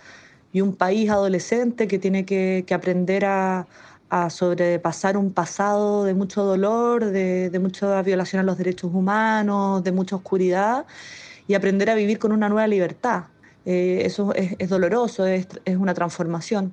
y 0.52 0.62
un 0.62 0.74
país 0.74 1.10
adolescente 1.10 1.86
que 1.86 1.98
tiene 1.98 2.24
que, 2.24 2.64
que 2.66 2.74
aprender 2.74 3.26
a, 3.26 3.66
a, 4.08 4.30
sobrepasar 4.30 5.16
un 5.16 5.32
pasado 5.32 6.04
de 6.04 6.14
mucho 6.14 6.42
dolor, 6.42 7.04
de, 7.04 7.50
de 7.50 7.58
mucha 7.58 8.00
violación 8.02 8.40
a 8.40 8.42
los 8.42 8.56
derechos 8.56 8.90
humanos, 8.92 9.84
de 9.84 9.92
mucha 9.92 10.16
oscuridad 10.16 10.86
y 11.48 11.54
aprender 11.54 11.90
a 11.90 11.94
vivir 11.94 12.20
con 12.20 12.30
una 12.30 12.48
nueva 12.48 12.68
libertad. 12.68 13.24
Eh, 13.64 14.02
eso 14.04 14.32
es, 14.34 14.54
es 14.58 14.68
doloroso, 14.68 15.26
es, 15.26 15.48
es, 15.64 15.76
una 15.76 15.94
transformación. 15.94 16.72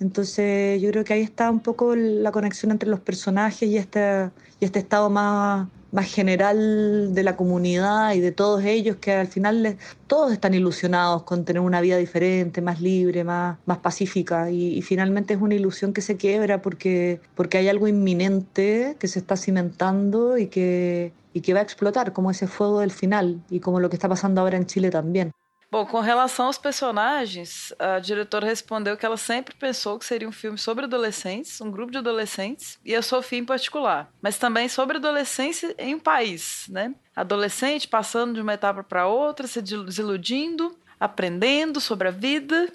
Entonces 0.00 0.80
yo 0.82 0.90
creo 0.90 1.04
que 1.04 1.14
ahí 1.14 1.22
está 1.22 1.50
un 1.50 1.60
poco 1.60 1.94
la 1.96 2.32
conexión 2.32 2.72
entre 2.72 2.88
los 2.88 3.00
personajes 3.00 3.68
y 3.68 3.76
este, 3.78 4.30
y 4.60 4.64
este 4.64 4.80
estado 4.80 5.08
más, 5.10 5.68
más 5.92 6.12
general 6.12 7.14
de 7.14 7.22
la 7.22 7.36
comunidad 7.36 8.14
y 8.14 8.20
de 8.20 8.32
todos 8.32 8.64
ellos 8.64 8.96
que 8.96 9.12
al 9.12 9.28
final 9.28 9.62
les, 9.62 9.76
todos 10.08 10.32
están 10.32 10.52
ilusionados 10.52 11.22
con 11.22 11.44
tener 11.44 11.62
una 11.62 11.80
vida 11.80 11.96
diferente, 11.96 12.60
más 12.60 12.80
libre, 12.80 13.22
más, 13.22 13.58
más 13.66 13.78
pacífica 13.78 14.50
y, 14.50 14.76
y, 14.76 14.82
finalmente 14.82 15.34
es 15.34 15.40
una 15.40 15.54
ilusión 15.54 15.92
que 15.92 16.00
se 16.00 16.16
quiebra 16.16 16.60
porque, 16.60 17.20
porque 17.36 17.58
hay 17.58 17.68
algo 17.68 17.86
inminente 17.86 18.96
que 18.98 19.06
se 19.06 19.20
está 19.20 19.36
cimentando 19.36 20.36
y 20.36 20.48
que, 20.48 21.12
y 21.32 21.40
que 21.40 21.54
va 21.54 21.60
a 21.60 21.62
explotar, 21.62 22.12
como 22.12 22.30
ese 22.30 22.48
fuego 22.48 22.80
del 22.80 22.90
final 22.90 23.42
y 23.48 23.60
como 23.60 23.80
lo 23.80 23.88
que 23.88 23.96
está 23.96 24.08
pasando 24.08 24.40
ahora 24.40 24.56
en 24.56 24.66
Chile 24.66 24.90
también. 24.90 25.30
Bom, 25.74 25.84
com 25.84 25.98
relação 25.98 26.46
aos 26.46 26.56
personagens, 26.56 27.72
a 27.80 27.98
diretora 27.98 28.46
respondeu 28.46 28.96
que 28.96 29.04
ela 29.04 29.16
sempre 29.16 29.56
pensou 29.56 29.98
que 29.98 30.04
seria 30.04 30.28
um 30.28 30.30
filme 30.30 30.56
sobre 30.56 30.84
adolescentes, 30.84 31.60
um 31.60 31.68
grupo 31.68 31.90
de 31.90 31.98
adolescentes, 31.98 32.78
e 32.84 32.94
a 32.94 33.02
Sofia 33.02 33.40
em 33.40 33.44
particular, 33.44 34.08
mas 34.22 34.38
também 34.38 34.68
sobre 34.68 34.98
adolescência 34.98 35.74
em 35.76 35.96
um 35.96 35.98
país, 35.98 36.66
né? 36.68 36.94
Adolescente 37.16 37.88
passando 37.88 38.34
de 38.34 38.40
uma 38.40 38.54
etapa 38.54 38.84
para 38.84 39.08
outra, 39.08 39.48
se 39.48 39.60
desiludindo, 39.60 40.78
aprendendo 41.00 41.80
sobre 41.80 42.06
a 42.06 42.12
vida, 42.12 42.72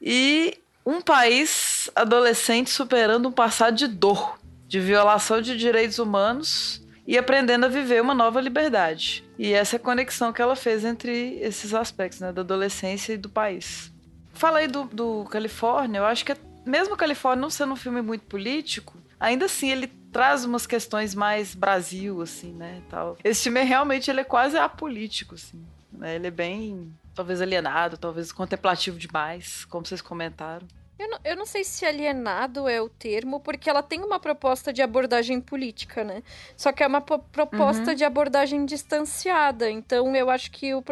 e 0.00 0.56
um 0.86 1.02
país 1.02 1.90
adolescente 1.94 2.70
superando 2.70 3.28
um 3.28 3.32
passado 3.32 3.76
de 3.76 3.86
dor, 3.86 4.38
de 4.66 4.80
violação 4.80 5.42
de 5.42 5.54
direitos 5.54 5.98
humanos 5.98 6.80
e 7.08 7.16
aprendendo 7.16 7.64
a 7.64 7.70
viver 7.70 8.02
uma 8.02 8.14
nova 8.14 8.38
liberdade. 8.38 9.24
E 9.38 9.54
essa 9.54 9.76
é 9.76 9.78
a 9.78 9.80
conexão 9.80 10.30
que 10.30 10.42
ela 10.42 10.54
fez 10.54 10.84
entre 10.84 11.38
esses 11.40 11.72
aspectos, 11.72 12.20
né, 12.20 12.30
da 12.30 12.42
adolescência 12.42 13.14
e 13.14 13.16
do 13.16 13.30
país. 13.30 13.90
Falei 14.34 14.68
do, 14.68 14.84
do 14.84 15.24
Califórnia, 15.24 16.00
eu 16.00 16.04
acho 16.04 16.22
que 16.22 16.36
mesmo 16.66 16.98
Califórnia 16.98 17.40
não 17.40 17.48
sendo 17.48 17.72
um 17.72 17.76
filme 17.76 18.02
muito 18.02 18.26
político, 18.26 18.94
ainda 19.18 19.46
assim 19.46 19.70
ele 19.70 19.86
traz 20.12 20.44
umas 20.44 20.66
questões 20.66 21.14
mais 21.14 21.54
Brasil, 21.54 22.20
assim, 22.20 22.52
né, 22.52 22.82
tal. 22.90 23.16
Esse 23.24 23.44
filme 23.44 23.60
é, 23.60 23.64
realmente 23.64 24.10
ele 24.10 24.20
é 24.20 24.24
quase 24.24 24.58
apolítico, 24.58 25.34
assim. 25.34 25.64
Né? 25.90 26.16
Ele 26.16 26.26
é 26.26 26.30
bem, 26.30 26.92
talvez 27.14 27.40
alienado, 27.40 27.96
talvez 27.96 28.30
contemplativo 28.32 28.98
demais, 28.98 29.64
como 29.64 29.86
vocês 29.86 30.02
comentaram. 30.02 30.66
Eu 30.98 31.08
não, 31.08 31.18
eu 31.24 31.36
não 31.36 31.46
sei 31.46 31.62
se 31.62 31.86
alienado 31.86 32.68
é 32.68 32.82
o 32.82 32.88
termo, 32.88 33.38
porque 33.38 33.70
ela 33.70 33.82
tem 33.82 34.00
uma 34.00 34.18
proposta 34.18 34.72
de 34.72 34.82
abordagem 34.82 35.40
política, 35.40 36.02
né? 36.02 36.24
Só 36.56 36.72
que 36.72 36.82
é 36.82 36.86
uma 36.86 37.00
proposta 37.00 37.90
uhum. 37.90 37.94
de 37.94 38.04
abordagem 38.04 38.64
distanciada. 38.66 39.70
Então, 39.70 40.14
eu 40.16 40.28
acho 40.28 40.50
que 40.50 40.74
o, 40.74 40.82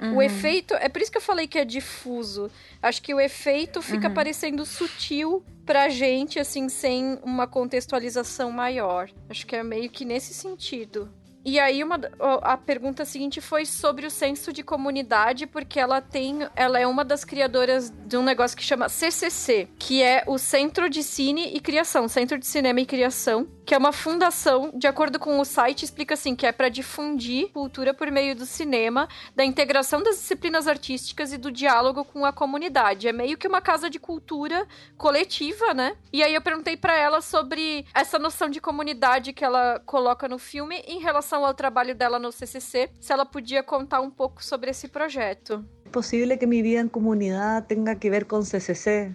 uhum. 0.00 0.16
o 0.16 0.22
efeito. 0.22 0.74
É 0.74 0.90
por 0.90 1.00
isso 1.00 1.10
que 1.10 1.16
eu 1.16 1.22
falei 1.22 1.46
que 1.46 1.58
é 1.58 1.64
difuso. 1.64 2.50
Acho 2.82 3.00
que 3.00 3.14
o 3.14 3.20
efeito 3.20 3.80
fica 3.80 4.08
uhum. 4.08 4.14
parecendo 4.14 4.66
sutil 4.66 5.42
pra 5.64 5.88
gente, 5.88 6.38
assim, 6.38 6.68
sem 6.68 7.18
uma 7.22 7.46
contextualização 7.46 8.52
maior. 8.52 9.08
Acho 9.28 9.46
que 9.46 9.56
é 9.56 9.62
meio 9.62 9.88
que 9.88 10.04
nesse 10.04 10.34
sentido. 10.34 11.10
E 11.46 11.60
aí 11.60 11.84
uma, 11.84 12.00
a 12.42 12.56
pergunta 12.56 13.04
seguinte 13.04 13.40
foi 13.40 13.64
sobre 13.64 14.04
o 14.04 14.10
senso 14.10 14.52
de 14.52 14.64
comunidade, 14.64 15.46
porque 15.46 15.78
ela 15.78 16.00
tem, 16.00 16.40
ela 16.56 16.76
é 16.76 16.84
uma 16.88 17.04
das 17.04 17.24
criadoras 17.24 17.88
de 17.88 18.16
um 18.16 18.22
negócio 18.24 18.56
que 18.56 18.64
chama 18.64 18.88
CCC, 18.88 19.68
que 19.78 20.02
é 20.02 20.24
o 20.26 20.38
Centro 20.38 20.90
de 20.90 21.04
Cine 21.04 21.52
e 21.54 21.60
Criação, 21.60 22.08
Centro 22.08 22.36
de 22.36 22.48
Cinema 22.48 22.80
e 22.80 22.84
Criação, 22.84 23.46
que 23.66 23.74
é 23.74 23.78
uma 23.78 23.92
fundação, 23.92 24.70
de 24.74 24.86
acordo 24.86 25.18
com 25.18 25.40
o 25.40 25.44
site, 25.44 25.84
explica 25.84 26.14
assim, 26.14 26.36
que 26.36 26.46
é 26.46 26.52
para 26.52 26.68
difundir 26.68 27.50
cultura 27.50 27.92
por 27.92 28.10
meio 28.12 28.34
do 28.34 28.46
cinema, 28.46 29.08
da 29.34 29.44
integração 29.44 30.00
das 30.02 30.16
disciplinas 30.16 30.68
artísticas 30.68 31.32
e 31.32 31.38
do 31.38 31.50
diálogo 31.50 32.04
com 32.04 32.24
a 32.24 32.32
comunidade. 32.32 33.08
É 33.08 33.12
meio 33.12 33.36
que 33.36 33.48
uma 33.48 33.60
casa 33.60 33.90
de 33.90 33.98
cultura 33.98 34.66
coletiva, 34.96 35.74
né? 35.74 35.96
E 36.12 36.22
aí 36.22 36.32
eu 36.34 36.40
perguntei 36.40 36.76
para 36.76 36.96
ela 36.96 37.20
sobre 37.20 37.84
essa 37.92 38.20
noção 38.20 38.48
de 38.48 38.60
comunidade 38.60 39.32
que 39.32 39.44
ela 39.44 39.80
coloca 39.84 40.28
no 40.28 40.38
filme 40.38 40.76
em 40.86 41.00
relação 41.00 41.35
ao 41.44 41.54
trabalho 41.54 41.94
dela 41.94 42.18
no 42.18 42.32
CCC, 42.32 42.90
se 43.00 43.12
ela 43.12 43.26
podia 43.26 43.62
contar 43.62 44.00
um 44.00 44.10
pouco 44.10 44.44
sobre 44.44 44.70
esse 44.70 44.88
projeto. 44.88 45.64
É 45.84 45.88
possível 45.88 46.36
que 46.38 46.46
minha 46.46 46.62
vida 46.62 46.80
em 46.80 46.88
comunidade 46.88 47.66
tenha 47.68 47.94
que 47.94 48.10
ver 48.10 48.24
com 48.26 48.42
CCC. 48.42 49.14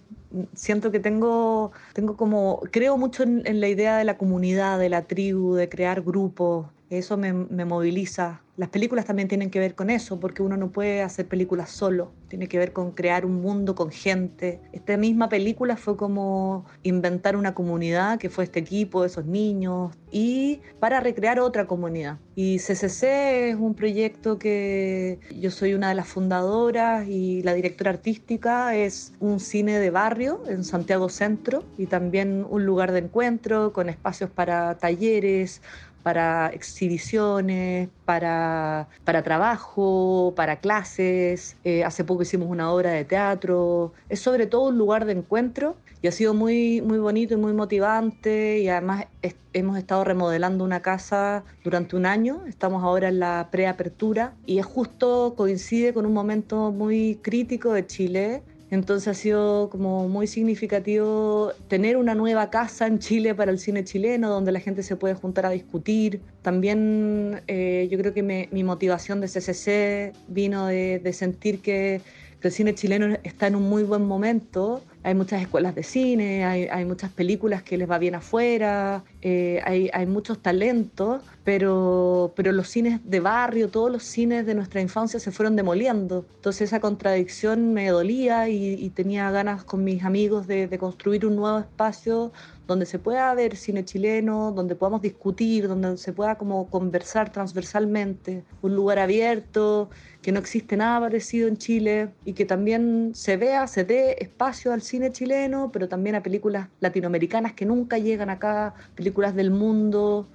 siento 0.53 0.89
que 0.91 0.99
tengo, 0.99 1.71
tengo 1.93 2.15
como, 2.15 2.61
creo 2.71 2.97
mucho 2.97 3.23
en, 3.23 3.45
en, 3.45 3.59
la 3.59 3.67
idea 3.67 3.97
de 3.97 4.05
la 4.05 4.17
comunidad, 4.17 4.79
de 4.79 4.89
la 4.89 5.01
tribu, 5.01 5.55
de 5.55 5.67
crear 5.67 6.01
grupos, 6.01 6.65
eso 6.97 7.17
me, 7.17 7.33
me 7.33 7.65
moviliza 7.65 8.41
las 8.61 8.69
películas 8.69 9.05
también 9.05 9.27
tienen 9.27 9.49
que 9.49 9.57
ver 9.57 9.73
con 9.73 9.89
eso, 9.89 10.19
porque 10.19 10.43
uno 10.43 10.55
no 10.55 10.71
puede 10.71 11.01
hacer 11.01 11.25
películas 11.27 11.71
solo, 11.71 12.11
tiene 12.27 12.47
que 12.47 12.59
ver 12.59 12.73
con 12.73 12.91
crear 12.91 13.25
un 13.25 13.41
mundo 13.41 13.73
con 13.73 13.89
gente. 13.89 14.59
Esta 14.71 14.97
misma 14.97 15.29
película 15.29 15.77
fue 15.77 15.97
como 15.97 16.65
inventar 16.83 17.35
una 17.35 17.55
comunidad, 17.55 18.19
que 18.19 18.29
fue 18.29 18.43
este 18.43 18.59
equipo, 18.59 19.03
esos 19.03 19.25
niños, 19.25 19.95
y 20.11 20.59
para 20.79 20.99
recrear 20.99 21.39
otra 21.39 21.65
comunidad. 21.65 22.19
Y 22.35 22.57
CCC 22.59 23.49
es 23.49 23.55
un 23.55 23.73
proyecto 23.73 24.37
que 24.37 25.19
yo 25.39 25.49
soy 25.49 25.73
una 25.73 25.89
de 25.89 25.95
las 25.95 26.07
fundadoras 26.07 27.07
y 27.07 27.41
la 27.41 27.55
directora 27.55 27.89
artística 27.89 28.75
es 28.75 29.13
un 29.19 29.39
cine 29.39 29.79
de 29.79 29.89
barrio 29.89 30.43
en 30.47 30.63
Santiago 30.63 31.09
Centro 31.09 31.63
y 31.79 31.87
también 31.87 32.45
un 32.49 32.65
lugar 32.65 32.91
de 32.91 32.99
encuentro 32.99 33.73
con 33.73 33.89
espacios 33.89 34.29
para 34.29 34.77
talleres, 34.77 35.61
para 36.03 36.47
exhibiciones, 36.49 37.89
para, 38.05 38.87
para 39.03 39.23
trabajo, 39.23 40.33
para 40.35 40.57
clases. 40.57 41.57
Eh, 41.63 41.83
hace 41.83 42.03
poco 42.03 42.23
hicimos 42.23 42.49
una 42.49 42.71
obra 42.71 42.91
de 42.91 43.05
teatro. 43.05 43.93
Es 44.09 44.19
sobre 44.19 44.47
todo 44.47 44.69
un 44.69 44.77
lugar 44.77 45.05
de 45.05 45.13
encuentro 45.13 45.75
y 46.01 46.07
ha 46.07 46.11
sido 46.11 46.33
muy, 46.33 46.81
muy 46.81 46.97
bonito 46.97 47.35
y 47.35 47.37
muy 47.37 47.53
motivante 47.53 48.59
y 48.59 48.69
además 48.69 49.05
es, 49.21 49.35
hemos 49.53 49.77
estado 49.77 50.03
remodelando 50.03 50.63
una 50.63 50.81
casa 50.81 51.43
durante 51.63 51.95
un 51.95 52.05
año. 52.05 52.43
Estamos 52.47 52.83
ahora 52.83 53.09
en 53.09 53.19
la 53.19 53.49
preapertura 53.51 54.33
y 54.45 54.57
es 54.57 54.65
justo 54.65 55.35
coincide 55.37 55.93
con 55.93 56.05
un 56.05 56.13
momento 56.13 56.71
muy 56.71 57.19
crítico 57.21 57.73
de 57.73 57.85
Chile 57.85 58.43
entonces 58.71 59.09
ha 59.09 59.13
sido 59.13 59.69
como 59.69 60.07
muy 60.07 60.27
significativo 60.27 61.51
tener 61.67 61.97
una 61.97 62.15
nueva 62.15 62.49
casa 62.49 62.87
en 62.87 62.99
Chile 62.99 63.35
para 63.35 63.51
el 63.51 63.59
cine 63.59 63.83
chileno, 63.83 64.29
donde 64.29 64.53
la 64.53 64.61
gente 64.61 64.81
se 64.81 64.95
puede 64.95 65.13
juntar 65.13 65.45
a 65.45 65.49
discutir. 65.49 66.21
También 66.41 67.41
eh, 67.47 67.89
yo 67.91 67.97
creo 67.97 68.13
que 68.13 68.23
me, 68.23 68.47
mi 68.51 68.63
motivación 68.63 69.19
de 69.19 69.27
CCC 69.27 70.13
vino 70.29 70.67
de, 70.67 70.99
de 70.99 71.13
sentir 71.13 71.59
que 71.59 72.01
el 72.41 72.51
cine 72.51 72.73
chileno 72.73 73.17
está 73.23 73.47
en 73.47 73.57
un 73.57 73.63
muy 73.63 73.83
buen 73.83 74.05
momento 74.05 74.81
hay 75.03 75.15
muchas 75.15 75.41
escuelas 75.41 75.73
de 75.73 75.83
cine, 75.83 76.45
hay, 76.45 76.85
muchas 76.85 77.11
películas 77.11 77.63
que 77.63 77.77
les 77.77 77.89
va 77.89 77.97
bien 77.97 78.15
afuera, 78.15 79.03
eh, 79.21 79.59
hay, 79.63 80.05
muchos 80.05 80.39
talentos, 80.39 81.23
pero, 81.43 82.33
pero 82.35 82.51
los 82.51 82.67
cines 82.67 82.99
de 83.03 83.19
barrio, 83.19 83.69
todos 83.69 83.91
los 83.91 84.03
cines 84.03 84.45
de 84.45 84.53
nuestra 84.53 84.79
infancia 84.79 85.19
se 85.19 85.31
fueron 85.31 85.55
demoliendo. 85.55 86.25
Entonces 86.35 86.69
esa 86.69 86.79
contradicción 86.79 87.73
me 87.73 87.89
dolía 87.89 88.47
y, 88.49 88.89
tenía 88.91 89.31
ganas 89.31 89.63
con 89.63 89.83
mis 89.83 90.03
amigos 90.03 90.45
de, 90.47 90.69
construir 90.77 91.25
un 91.25 91.35
nuevo 91.35 91.59
espacio 91.59 92.31
donde 92.71 92.85
se 92.85 92.99
pueda 92.99 93.33
ver 93.33 93.57
cine 93.57 93.83
chileno, 93.83 94.53
donde 94.53 94.75
podamos 94.75 95.01
discutir, 95.01 95.67
donde 95.67 95.97
se 95.97 96.13
pueda 96.13 96.35
como 96.35 96.69
conversar 96.69 97.29
transversalmente, 97.29 98.45
un 98.61 98.75
lugar 98.75 98.97
abierto 98.97 99.89
que 100.21 100.31
no 100.31 100.39
existe 100.39 100.77
nada 100.77 101.01
parecido 101.01 101.49
en 101.49 101.57
Chile 101.57 102.11
y 102.23 102.31
que 102.31 102.45
también 102.45 103.11
se 103.13 103.35
vea, 103.35 103.67
se 103.67 103.83
dé 103.83 104.15
espacio 104.19 104.71
al 104.71 104.81
cine 104.81 105.11
chileno, 105.11 105.69
pero 105.73 105.89
también 105.89 106.15
a 106.15 106.23
películas 106.23 106.69
latinoamericanas 106.79 107.53
que 107.53 107.65
nunca 107.65 107.97
llegan 107.97 108.29
acá, 108.29 108.73
películas 108.95 109.35
del 109.35 109.51
mundo, 109.51 110.29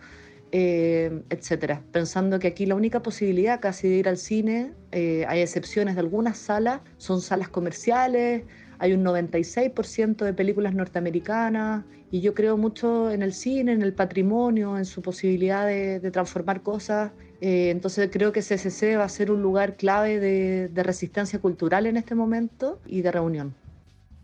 eh, 0.52 1.22
etcétera. 1.30 1.82
Pensando 1.90 2.38
que 2.38 2.48
aquí 2.48 2.66
la 2.66 2.74
única 2.74 3.02
posibilidad 3.02 3.60
casi 3.60 3.88
de 3.88 3.94
ir 3.96 4.08
al 4.10 4.18
cine, 4.18 4.74
eh, 4.92 5.24
hay 5.26 5.40
excepciones 5.40 5.94
de 5.94 6.00
algunas 6.02 6.36
salas, 6.36 6.82
son 6.98 7.22
salas 7.22 7.48
comerciales, 7.48 8.44
hay 8.78 8.92
un 8.92 9.04
96% 9.04 10.24
de 10.24 10.32
películas 10.32 10.74
norteamericanas 10.74 11.84
y 12.10 12.20
yo 12.20 12.34
creo 12.34 12.56
mucho 12.56 13.10
en 13.10 13.22
el 13.22 13.32
cine, 13.32 13.72
en 13.72 13.82
el 13.82 13.92
patrimonio, 13.92 14.78
en 14.78 14.84
su 14.84 15.02
posibilidad 15.02 15.66
de, 15.66 16.00
de 16.00 16.10
transformar 16.10 16.62
cosas 16.62 17.12
eh, 17.40 17.70
entonces 17.70 18.08
creo 18.10 18.32
que 18.32 18.40
CCC 18.40 18.96
va 18.96 19.04
a 19.04 19.08
ser 19.08 19.30
un 19.30 19.42
lugar 19.42 19.76
clave 19.76 20.18
de, 20.18 20.68
de 20.68 20.82
resistência 20.82 21.38
cultural 21.38 21.84
neste 21.92 22.14
momento 22.14 22.80
e 22.86 23.02
de 23.02 23.10
reunião. 23.10 23.52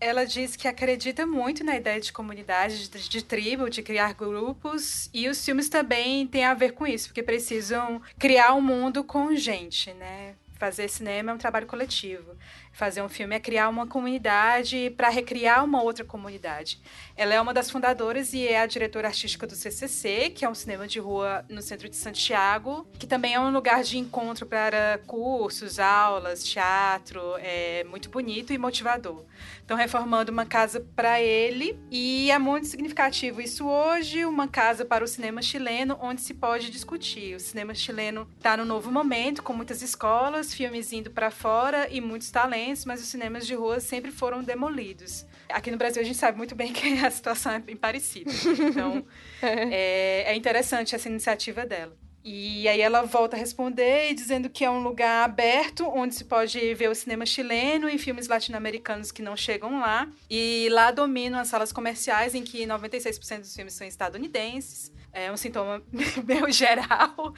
Ela 0.00 0.24
diz 0.24 0.56
que 0.56 0.66
acredita 0.66 1.24
muito 1.24 1.62
na 1.62 1.76
ideia 1.76 2.00
de 2.00 2.12
comunidade, 2.12 2.88
de, 2.88 3.08
de, 3.08 3.22
tribo, 3.22 3.70
de 3.70 3.82
criar 3.82 4.14
grupos, 4.14 5.08
e 5.14 5.28
os 5.28 5.44
filmes 5.44 5.68
também 5.68 6.26
têm 6.26 6.44
a 6.44 6.54
ver 6.54 6.72
com 6.72 6.84
isso, 6.84 7.08
porque 7.08 7.22
precisam 7.22 8.02
criar 8.18 8.52
um 8.54 8.60
mundo 8.60 9.04
com 9.04 9.32
gente, 9.36 9.92
né? 9.94 10.34
Fazer 10.58 10.88
cinema 10.88 11.30
é 11.30 11.34
um 11.34 11.38
trabalho 11.38 11.68
coletivo. 11.68 12.36
Fazer 12.72 13.02
um 13.02 13.08
filme 13.08 13.36
é 13.36 13.40
criar 13.40 13.68
uma 13.68 13.86
comunidade 13.86 14.92
para 14.96 15.08
recriar 15.10 15.62
uma 15.62 15.82
outra 15.82 16.04
comunidade. 16.04 16.80
Ela 17.14 17.34
é 17.34 17.40
uma 17.40 17.52
das 17.52 17.70
fundadoras 17.70 18.32
e 18.32 18.46
é 18.46 18.60
a 18.60 18.66
diretora 18.66 19.08
artística 19.08 19.46
do 19.46 19.54
CCC, 19.54 20.30
que 20.30 20.44
é 20.44 20.48
um 20.48 20.54
cinema 20.54 20.86
de 20.86 20.98
rua 20.98 21.44
no 21.48 21.60
centro 21.60 21.88
de 21.88 21.96
Santiago, 21.96 22.86
que 22.98 23.06
também 23.06 23.34
é 23.34 23.40
um 23.40 23.52
lugar 23.52 23.82
de 23.84 23.98
encontro 23.98 24.46
para 24.46 24.98
cursos, 25.06 25.78
aulas, 25.78 26.42
teatro, 26.42 27.20
é 27.38 27.84
muito 27.84 28.08
bonito 28.08 28.52
e 28.52 28.58
motivador. 28.58 29.24
Estão 29.60 29.76
reformando 29.76 30.32
uma 30.32 30.46
casa 30.46 30.80
para 30.96 31.20
ele 31.20 31.78
e 31.90 32.30
é 32.30 32.38
muito 32.38 32.66
significativo 32.66 33.40
isso 33.40 33.66
hoje, 33.66 34.24
uma 34.24 34.48
casa 34.48 34.84
para 34.84 35.04
o 35.04 35.08
cinema 35.08 35.42
chileno, 35.42 35.98
onde 36.00 36.22
se 36.22 36.32
pode 36.32 36.70
discutir. 36.70 37.36
O 37.36 37.40
cinema 37.40 37.74
chileno 37.74 38.26
está 38.36 38.56
no 38.56 38.64
novo 38.64 38.90
momento, 38.90 39.42
com 39.42 39.52
muitas 39.52 39.82
escolas, 39.82 40.54
filmes 40.54 40.92
indo 40.92 41.10
para 41.10 41.30
fora 41.30 41.88
e 41.90 42.00
muitos 42.00 42.30
talentos, 42.30 42.86
mas 42.86 43.02
os 43.02 43.08
cinemas 43.08 43.46
de 43.46 43.54
rua 43.54 43.80
sempre 43.80 44.10
foram 44.10 44.42
demolidos. 44.42 45.26
Aqui 45.48 45.70
no 45.70 45.76
Brasil 45.76 46.00
a 46.00 46.04
gente 46.04 46.18
sabe 46.18 46.38
muito 46.38 46.54
bem 46.54 46.72
que 46.72 47.01
a 47.06 47.10
situação 47.10 47.52
é 47.52 47.58
bem 47.58 47.76
parecida. 47.76 48.30
Então 48.72 49.04
é, 49.42 50.32
é 50.32 50.34
interessante 50.34 50.94
essa 50.94 51.08
iniciativa 51.08 51.66
dela. 51.66 51.96
E 52.24 52.68
aí 52.68 52.80
ela 52.80 53.02
volta 53.02 53.34
a 53.34 53.38
responder 53.38 54.14
dizendo 54.14 54.48
que 54.48 54.64
é 54.64 54.70
um 54.70 54.80
lugar 54.82 55.24
aberto 55.24 55.88
onde 55.88 56.14
se 56.14 56.24
pode 56.24 56.72
ver 56.74 56.88
o 56.88 56.94
cinema 56.94 57.26
chileno 57.26 57.88
e 57.88 57.98
filmes 57.98 58.28
latino-americanos 58.28 59.10
que 59.10 59.22
não 59.22 59.36
chegam 59.36 59.80
lá. 59.80 60.08
E 60.30 60.68
lá 60.70 60.92
dominam 60.92 61.40
as 61.40 61.48
salas 61.48 61.72
comerciais 61.72 62.34
em 62.34 62.44
que 62.44 62.64
96% 62.64 63.40
dos 63.40 63.54
filmes 63.54 63.74
são 63.74 63.86
estadunidenses. 63.86 64.92
É 65.12 65.32
um 65.32 65.36
sintoma 65.36 65.82
meio 66.24 66.50
geral 66.52 67.34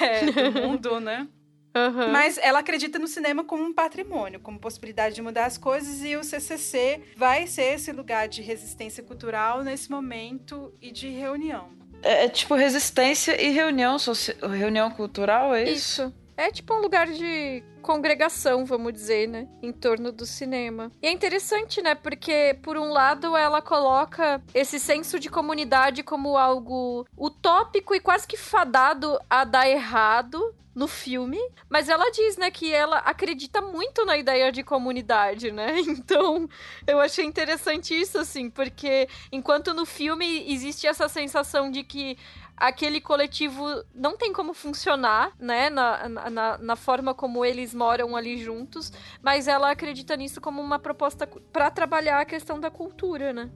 é, 0.00 0.26
do 0.26 0.52
mundo, 0.52 1.00
né? 1.00 1.26
Uhum. 1.74 2.10
Mas 2.10 2.36
ela 2.38 2.58
acredita 2.58 2.98
no 2.98 3.06
cinema 3.06 3.44
como 3.44 3.62
um 3.62 3.72
patrimônio, 3.72 4.40
como 4.40 4.58
possibilidade 4.58 5.14
de 5.14 5.22
mudar 5.22 5.46
as 5.46 5.56
coisas, 5.56 6.02
e 6.02 6.16
o 6.16 6.24
CCC 6.24 7.00
vai 7.16 7.46
ser 7.46 7.74
esse 7.74 7.92
lugar 7.92 8.28
de 8.28 8.42
resistência 8.42 9.02
cultural 9.02 9.62
nesse 9.62 9.90
momento 9.90 10.72
e 10.80 10.90
de 10.90 11.08
reunião. 11.08 11.70
É, 12.02 12.24
é 12.24 12.28
tipo 12.28 12.54
resistência 12.54 13.40
e 13.40 13.50
reunião, 13.50 13.96
reunião 14.50 14.90
cultural, 14.90 15.54
é 15.54 15.64
isso? 15.64 16.02
Isso. 16.02 16.19
É 16.40 16.50
tipo 16.50 16.72
um 16.72 16.80
lugar 16.80 17.06
de 17.06 17.62
congregação, 17.82 18.64
vamos 18.64 18.94
dizer, 18.94 19.28
né? 19.28 19.46
Em 19.62 19.70
torno 19.70 20.10
do 20.10 20.24
cinema. 20.24 20.90
E 21.02 21.06
é 21.06 21.12
interessante, 21.12 21.82
né? 21.82 21.94
Porque, 21.94 22.56
por 22.62 22.78
um 22.78 22.90
lado, 22.90 23.36
ela 23.36 23.60
coloca 23.60 24.42
esse 24.54 24.80
senso 24.80 25.20
de 25.20 25.28
comunidade 25.28 26.02
como 26.02 26.38
algo 26.38 27.06
utópico 27.14 27.94
e 27.94 28.00
quase 28.00 28.26
que 28.26 28.38
fadado 28.38 29.20
a 29.28 29.44
dar 29.44 29.68
errado 29.68 30.54
no 30.74 30.86
filme, 30.86 31.38
mas 31.68 31.88
ela 31.88 32.10
diz, 32.10 32.36
né, 32.36 32.50
que 32.50 32.72
ela 32.72 32.98
acredita 32.98 33.60
muito 33.60 34.04
na 34.04 34.16
ideia 34.16 34.52
de 34.52 34.62
comunidade, 34.62 35.50
né? 35.50 35.76
Então, 36.00 36.48
eu 36.86 37.00
achei 37.00 37.24
interessante 37.24 37.92
isso, 37.94 38.18
assim, 38.18 38.48
porque 38.48 39.08
enquanto 39.30 39.74
no 39.74 39.84
filme 39.84 40.50
existe 40.50 40.86
essa 40.86 41.08
sensação 41.08 41.70
de 41.70 41.82
que 41.84 42.16
aquele 42.60 43.00
coletivo 43.00 43.64
não 43.94 44.18
tem 44.18 44.34
como 44.34 44.52
funcionar, 44.52 45.32
né, 45.38 45.70
na, 45.70 46.08
na, 46.08 46.58
na 46.58 46.76
forma 46.76 47.14
como 47.14 47.42
eles 47.42 47.74
moram 47.74 48.14
ali 48.14 48.36
juntos, 48.36 48.92
mas 49.22 49.48
ela 49.48 49.70
acredita 49.70 50.14
nisso 50.14 50.42
como 50.42 50.60
uma 50.60 50.78
proposta 50.78 51.26
para 51.26 51.70
trabalhar 51.70 52.20
a 52.20 52.24
questão 52.26 52.60
da 52.60 52.70
cultura, 52.70 53.32
né? 53.32 53.50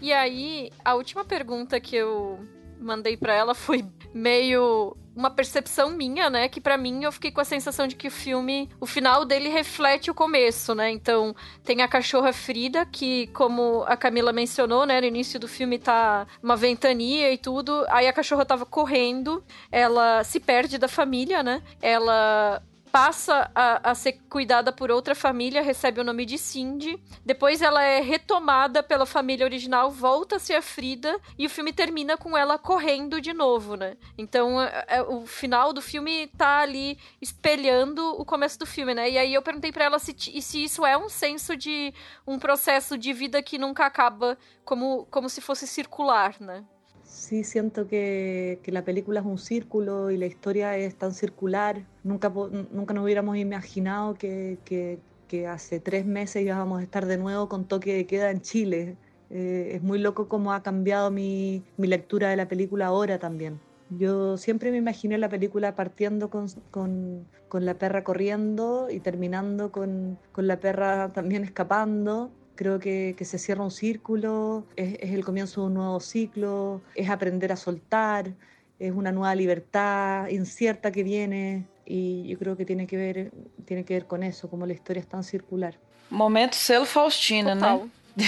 E 0.00 0.12
aí, 0.12 0.70
a 0.84 0.94
última 0.94 1.24
pergunta 1.24 1.80
que 1.80 1.94
eu 1.94 2.40
mandei 2.80 3.16
para 3.16 3.34
ela 3.34 3.54
foi 3.54 3.84
meio 4.14 4.96
uma 5.18 5.30
percepção 5.30 5.90
minha, 5.90 6.30
né? 6.30 6.48
Que 6.48 6.60
para 6.60 6.76
mim 6.76 7.02
eu 7.02 7.10
fiquei 7.10 7.32
com 7.32 7.40
a 7.40 7.44
sensação 7.44 7.88
de 7.88 7.96
que 7.96 8.06
o 8.06 8.10
filme, 8.10 8.70
o 8.80 8.86
final 8.86 9.24
dele 9.24 9.48
reflete 9.48 10.12
o 10.12 10.14
começo, 10.14 10.76
né? 10.76 10.90
Então, 10.92 11.34
tem 11.64 11.82
a 11.82 11.88
cachorra 11.88 12.32
Frida, 12.32 12.86
que, 12.86 13.26
como 13.28 13.82
a 13.88 13.96
Camila 13.96 14.32
mencionou, 14.32 14.86
né? 14.86 15.00
No 15.00 15.08
início 15.08 15.40
do 15.40 15.48
filme 15.48 15.76
tá 15.76 16.24
uma 16.40 16.54
ventania 16.54 17.32
e 17.32 17.36
tudo. 17.36 17.84
Aí 17.88 18.06
a 18.06 18.12
cachorra 18.12 18.46
tava 18.46 18.64
correndo, 18.64 19.42
ela 19.72 20.22
se 20.22 20.38
perde 20.38 20.78
da 20.78 20.86
família, 20.86 21.42
né? 21.42 21.62
Ela 21.82 22.62
passa 22.88 23.50
a, 23.54 23.90
a, 23.90 23.94
ser 23.94 24.14
cuidada 24.28 24.72
por 24.72 24.90
outra 24.90 25.14
família, 25.14 25.62
recebe 25.62 26.00
o 26.00 26.04
nome 26.04 26.24
de 26.24 26.38
Cindy. 26.38 27.00
Depois 27.24 27.62
ela 27.62 27.82
é 27.82 28.00
retomada 28.00 28.82
pela 28.82 29.06
família 29.06 29.46
original, 29.46 29.90
volta 29.90 30.36
a 30.36 30.38
ser 30.38 30.54
a 30.54 30.62
Frida 30.62 31.20
e 31.38 31.46
o 31.46 31.50
filme 31.50 31.72
termina 31.72 32.16
com 32.16 32.36
ela 32.36 32.58
correndo 32.58 33.20
de 33.20 33.32
novo, 33.32 33.76
né? 33.76 33.96
Então 34.16 34.60
é, 34.60 34.84
é, 34.88 35.02
o 35.02 35.26
final 35.26 35.72
do 35.72 35.80
filme 35.80 36.26
tá 36.28 36.60
ali 36.60 36.98
espelhando 37.20 38.04
o 38.20 38.24
começo 38.24 38.58
do 38.58 38.66
filme, 38.66 38.94
né? 38.94 39.10
E 39.10 39.18
aí 39.18 39.34
eu 39.34 39.42
perguntei 39.42 39.70
para 39.70 39.84
ela 39.84 39.98
se, 39.98 40.14
se 40.42 40.64
isso 40.64 40.84
é 40.84 40.96
um 40.96 41.08
senso 41.08 41.56
de 41.56 41.92
um 42.26 42.38
processo 42.38 42.96
de 42.96 43.12
vida 43.12 43.42
que 43.42 43.58
nunca 43.58 43.86
acaba, 43.86 44.38
como, 44.64 45.06
como 45.10 45.28
se 45.28 45.40
fosse 45.40 45.66
circular, 45.66 46.34
né? 46.40 46.64
sí 47.08 47.42
siento 47.42 47.88
que, 47.88 48.60
que, 48.62 48.70
la 48.70 48.84
película 48.84 49.20
es 49.20 49.26
un 49.26 49.38
círculo 49.38 50.10
y 50.10 50.16
la 50.16 50.26
historia 50.26 50.76
es 50.76 50.94
tan 50.96 51.12
circular. 51.14 51.84
Nunca, 52.08 52.32
nunca 52.72 52.94
nos 52.94 53.04
hubiéramos 53.04 53.36
imaginado 53.36 54.14
que, 54.14 54.58
que, 54.64 54.98
que 55.28 55.46
hace 55.46 55.78
tres 55.78 56.06
meses 56.06 56.42
íbamos 56.42 56.80
a 56.80 56.82
estar 56.82 57.04
de 57.04 57.18
nuevo 57.18 57.48
con 57.48 57.66
toque 57.66 57.94
de 57.94 58.06
queda 58.06 58.30
en 58.30 58.40
Chile. 58.40 58.96
Eh, 59.30 59.72
es 59.74 59.82
muy 59.82 59.98
loco 59.98 60.26
cómo 60.26 60.54
ha 60.54 60.62
cambiado 60.62 61.10
mi, 61.10 61.62
mi, 61.76 61.86
lectura 61.86 62.30
de 62.30 62.36
la 62.36 62.48
película 62.48 62.86
ahora 62.86 63.18
también. 63.18 63.60
Yo 63.90 64.38
siempre 64.38 64.70
me 64.70 64.78
imaginé 64.78 65.18
la 65.18 65.28
película 65.28 65.74
partiendo 65.74 66.30
con, 66.30 66.46
con, 66.70 67.26
con 67.48 67.66
la 67.66 67.74
perra 67.74 68.04
corriendo 68.04 68.88
y 68.90 69.00
terminando 69.00 69.70
con, 69.70 70.18
con 70.32 70.46
la 70.46 70.60
perra 70.60 71.10
también 71.12 71.44
escapando 71.44 72.30
Creo 72.58 72.80
que, 72.80 73.14
que 73.16 73.24
se 73.24 73.38
cierra 73.38 73.62
un 73.62 73.70
círculo, 73.70 74.66
es, 74.74 74.94
es, 74.98 75.12
el 75.12 75.24
comienzo 75.24 75.60
de 75.60 75.66
un 75.68 75.74
nuevo 75.74 76.00
ciclo, 76.00 76.82
es 76.96 77.08
aprender 77.08 77.52
a 77.52 77.56
soltar, 77.56 78.34
es 78.80 78.90
una 78.90 79.12
nueva 79.12 79.32
libertad 79.36 80.26
incierta 80.28 80.90
que 80.90 81.04
viene 81.04 81.68
y 81.88 82.28
yo 82.28 82.38
creo 82.38 82.56
que 82.56 82.66
tiene 82.66 82.86
que 82.86 82.96
ver, 82.96 83.32
tiene 83.64 83.84
que 83.84 83.94
ver 83.94 84.06
con 84.06 84.22
eso, 84.22 84.50
como 84.50 84.66
la 84.66 84.74
historia 84.74 85.00
es 85.00 85.08
tan 85.08 85.24
circular. 85.24 85.74
Momento 86.10 86.54
selo 86.56 86.84
Faustina, 86.84 87.54
Total. 87.54 87.90
né? 88.16 88.24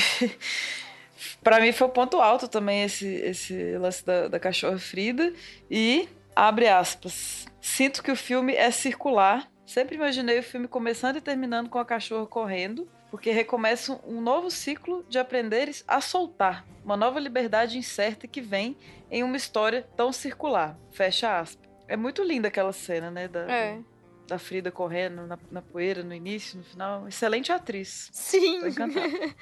para 1.43 1.61
mim 1.61 1.73
foi 1.73 1.87
o 1.87 1.91
ponto 1.91 2.21
alto 2.21 2.49
também 2.49 2.83
esse, 2.85 3.07
esse 3.07 3.77
lance 3.77 4.05
da, 4.05 4.29
da 4.29 4.41
cachorra 4.41 4.79
Frida. 4.79 5.33
E, 5.71 6.09
abre 6.35 6.69
aspas, 6.69 7.47
sinto 7.61 8.03
que 8.03 8.11
o 8.11 8.17
filme 8.17 8.55
é 8.55 8.71
circular. 8.71 9.51
Sempre 9.67 9.95
imaginei 9.95 10.39
o 10.39 10.43
filme 10.43 10.67
começando 10.67 11.17
e 11.17 11.21
terminando 11.21 11.69
com 11.69 11.79
a 11.79 11.85
cachorra 11.85 12.27
correndo 12.27 12.89
porque 13.11 13.31
recomeça 13.31 14.01
um 14.07 14.21
novo 14.21 14.51
ciclo 14.51 15.05
de 15.09 15.19
aprenderes 15.19 15.85
a 15.87 16.01
soltar, 16.01 16.65
uma 16.85 16.97
nova 16.97 17.19
liberdade 17.19 17.77
incerta 17.77 18.29
que 18.29 18.41
vem 18.41 18.77
em 19.11 19.25
uma 19.25 19.37
história 19.37 19.87
tão 19.97 20.13
circular. 20.13 20.79
Fecha 20.93 21.39
aspas. 21.39 21.60
É 21.91 21.97
muito 21.97 22.23
linda 22.23 22.47
aquela 22.47 22.73
cena, 22.73 23.11
né? 23.11 23.27
Da, 23.27 23.41
é. 23.51 23.81
da 24.29 24.39
Frida 24.39 24.71
correndo 24.71 25.27
na, 25.27 25.37
na 25.51 25.61
poeira 25.61 26.05
no 26.05 26.15
início, 26.15 26.57
no 26.57 26.63
final. 26.63 27.09
Excelente 27.09 27.51
atriz. 27.51 28.09
Sim. 28.13 28.61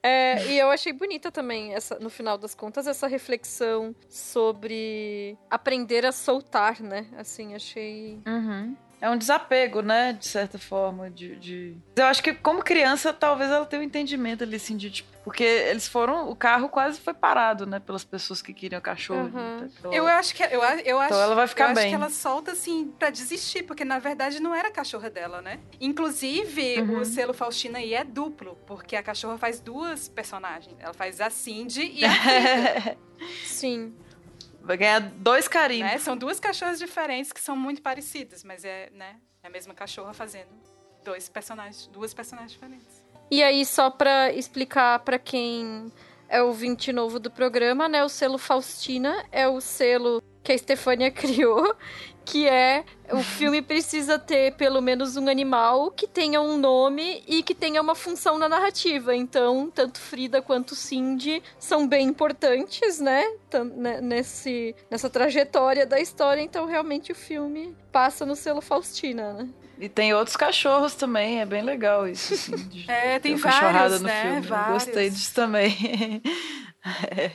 É, 0.00 0.46
e 0.46 0.56
eu 0.56 0.70
achei 0.70 0.92
bonita 0.92 1.28
também, 1.32 1.74
essa, 1.74 1.98
no 1.98 2.08
final 2.08 2.38
das 2.38 2.54
contas, 2.54 2.86
essa 2.86 3.08
reflexão 3.08 3.92
sobre 4.08 5.36
aprender 5.50 6.06
a 6.06 6.12
soltar, 6.12 6.80
né? 6.80 7.04
Assim, 7.16 7.52
achei. 7.52 8.22
Uhum. 8.24 8.76
É 9.00 9.08
um 9.08 9.16
desapego, 9.16 9.80
né? 9.80 10.12
De 10.12 10.26
certa 10.26 10.58
forma. 10.58 11.08
De, 11.10 11.36
de- 11.36 11.76
Eu 11.96 12.06
acho 12.06 12.22
que 12.22 12.34
como 12.34 12.62
criança, 12.62 13.12
talvez 13.12 13.50
ela 13.50 13.64
tenha 13.64 13.80
um 13.80 13.84
entendimento 13.84 14.42
ali, 14.44 14.56
assim, 14.56 14.76
de 14.76 14.90
tipo. 14.90 15.16
Porque 15.24 15.44
eles 15.44 15.86
foram. 15.86 16.28
O 16.30 16.34
carro 16.34 16.68
quase 16.70 16.98
foi 16.98 17.12
parado, 17.12 17.66
né? 17.66 17.78
Pelas 17.78 18.02
pessoas 18.02 18.40
que 18.40 18.52
queriam 18.54 18.80
cachorro. 18.80 19.30
Uhum. 19.34 19.70
Então, 19.78 19.92
Eu 19.92 20.06
acho 20.06 20.34
que 20.34 20.42
eu, 20.42 20.62
eu 20.84 20.98
acho, 21.00 21.14
ela 21.14 21.34
vai 21.34 21.46
ficar 21.46 21.68
eu 21.68 21.74
bem. 21.74 21.84
acho 21.84 21.88
que 21.90 21.94
ela 21.94 22.10
solta 22.10 22.52
assim 22.52 22.92
pra 22.98 23.10
desistir, 23.10 23.62
porque 23.64 23.84
na 23.84 23.98
verdade 23.98 24.40
não 24.40 24.54
era 24.54 24.68
a 24.68 24.72
cachorra 24.72 25.10
dela, 25.10 25.42
né? 25.42 25.60
Inclusive, 25.80 26.80
Uhum. 26.80 27.00
o 27.00 27.04
selo 27.04 27.34
Faustina 27.34 27.78
aí 27.78 27.92
é 27.94 28.02
duplo, 28.04 28.56
porque 28.66 28.96
a 28.96 29.02
cachorra 29.02 29.36
faz 29.36 29.60
duas 29.60 30.08
personagens. 30.08 30.74
Ela 30.80 30.94
faz 30.94 31.20
a 31.20 31.28
Cindy 31.28 31.82
e 31.94 32.04
a 32.04 32.08
Sim. 33.44 33.94
Vai 34.68 34.76
ganhar 34.76 35.00
dois 35.00 35.48
carimbos. 35.48 35.90
né? 35.90 35.98
São 35.98 36.14
duas 36.14 36.38
cachorras 36.38 36.78
diferentes 36.78 37.32
que 37.32 37.40
são 37.40 37.56
muito 37.56 37.80
parecidas, 37.80 38.44
mas 38.44 38.66
é, 38.66 38.90
né, 38.90 39.16
é 39.42 39.46
a 39.46 39.50
mesma 39.50 39.72
cachorra 39.72 40.12
fazendo 40.12 40.50
dois 41.02 41.26
personagens, 41.26 41.86
duas 41.86 42.12
personagens 42.12 42.52
diferentes. 42.52 43.02
E 43.30 43.42
aí, 43.42 43.64
só 43.64 43.88
pra 43.88 44.30
explicar 44.30 44.98
pra 44.98 45.18
quem 45.18 45.90
é 46.28 46.42
ouvinte 46.42 46.92
novo 46.92 47.18
do 47.18 47.30
programa, 47.30 47.88
né? 47.88 48.04
O 48.04 48.10
selo 48.10 48.36
Faustina 48.36 49.24
é 49.32 49.48
o 49.48 49.58
selo 49.58 50.22
que 50.48 50.52
a 50.52 50.58
Stefania 50.58 51.10
criou, 51.12 51.76
que 52.24 52.48
é 52.48 52.82
o 53.12 53.22
filme 53.22 53.60
precisa 53.60 54.18
ter 54.18 54.54
pelo 54.54 54.80
menos 54.80 55.14
um 55.16 55.28
animal 55.28 55.90
que 55.90 56.06
tenha 56.06 56.40
um 56.40 56.56
nome 56.56 57.22
e 57.26 57.42
que 57.42 57.54
tenha 57.54 57.82
uma 57.82 57.94
função 57.94 58.38
na 58.38 58.48
narrativa. 58.48 59.14
Então, 59.14 59.70
tanto 59.70 60.00
Frida 60.00 60.40
quanto 60.40 60.74
Cindy 60.74 61.42
são 61.58 61.86
bem 61.86 62.08
importantes, 62.08 62.98
né? 62.98 63.24
Né, 63.76 64.00
Nesse, 64.00 64.74
nessa 64.90 65.10
trajetória 65.10 65.84
da 65.84 66.00
história. 66.00 66.40
Então, 66.40 66.64
realmente, 66.64 67.12
o 67.12 67.14
filme 67.14 67.76
passa 67.92 68.24
no 68.24 68.34
selo 68.34 68.62
Faustina, 68.62 69.34
né? 69.34 69.48
E 69.78 69.88
tem 69.88 70.12
outros 70.14 70.34
cachorros 70.36 70.94
também, 70.94 71.40
é 71.40 71.46
bem 71.46 71.62
legal 71.62 72.08
isso. 72.08 72.32
Assim, 72.32 72.56
de 72.68 72.90
É, 72.90 73.18
ter 73.18 73.20
tem 73.20 73.38
cachorrada 73.38 73.98
vários, 73.98 74.00
no 74.00 74.06
né? 74.06 74.40
Vários. 74.40 74.84
Gostei 74.84 75.10
disso 75.10 75.34
também. 75.34 76.22
É. 77.10 77.32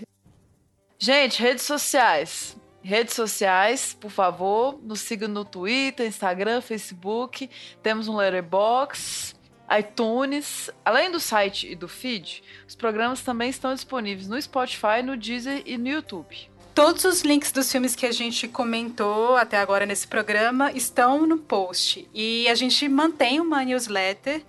Gente, 0.98 1.42
redes 1.42 1.64
sociais. 1.66 2.56
Redes 2.84 3.16
sociais, 3.16 3.96
por 3.98 4.12
favor, 4.12 4.78
nos 4.84 5.00
siga 5.00 5.26
no 5.26 5.46
Twitter, 5.46 6.06
Instagram, 6.06 6.60
Facebook. 6.60 7.50
Temos 7.82 8.10
um 8.10 8.18
Letterboxd, 8.18 9.36
iTunes. 9.80 10.70
Além 10.84 11.10
do 11.10 11.18
site 11.18 11.72
e 11.72 11.76
do 11.76 11.88
feed, 11.88 12.44
os 12.68 12.76
programas 12.76 13.22
também 13.22 13.50
estão 13.50 13.74
disponíveis 13.74 14.28
no 14.28 14.40
Spotify, 14.42 15.02
no 15.02 15.16
Deezer 15.16 15.64
e 15.66 15.78
no 15.78 15.88
YouTube. 15.88 16.52
Todos 16.76 17.06
os 17.06 17.22
links 17.22 17.52
dos 17.52 17.72
filmes 17.72 17.96
que 17.96 18.06
a 18.06 18.12
gente 18.12 18.48
comentou 18.50 19.38
até 19.38 19.58
agora 19.60 19.86
nesse 19.86 20.08
programa 20.08 20.72
estão 20.72 21.26
no 21.26 21.38
post. 21.38 22.10
E 22.14 22.50
a 22.50 22.56
gente 22.56 22.90
mantém 22.90 23.40
uma 23.40 23.64
newsletter 23.64 24.44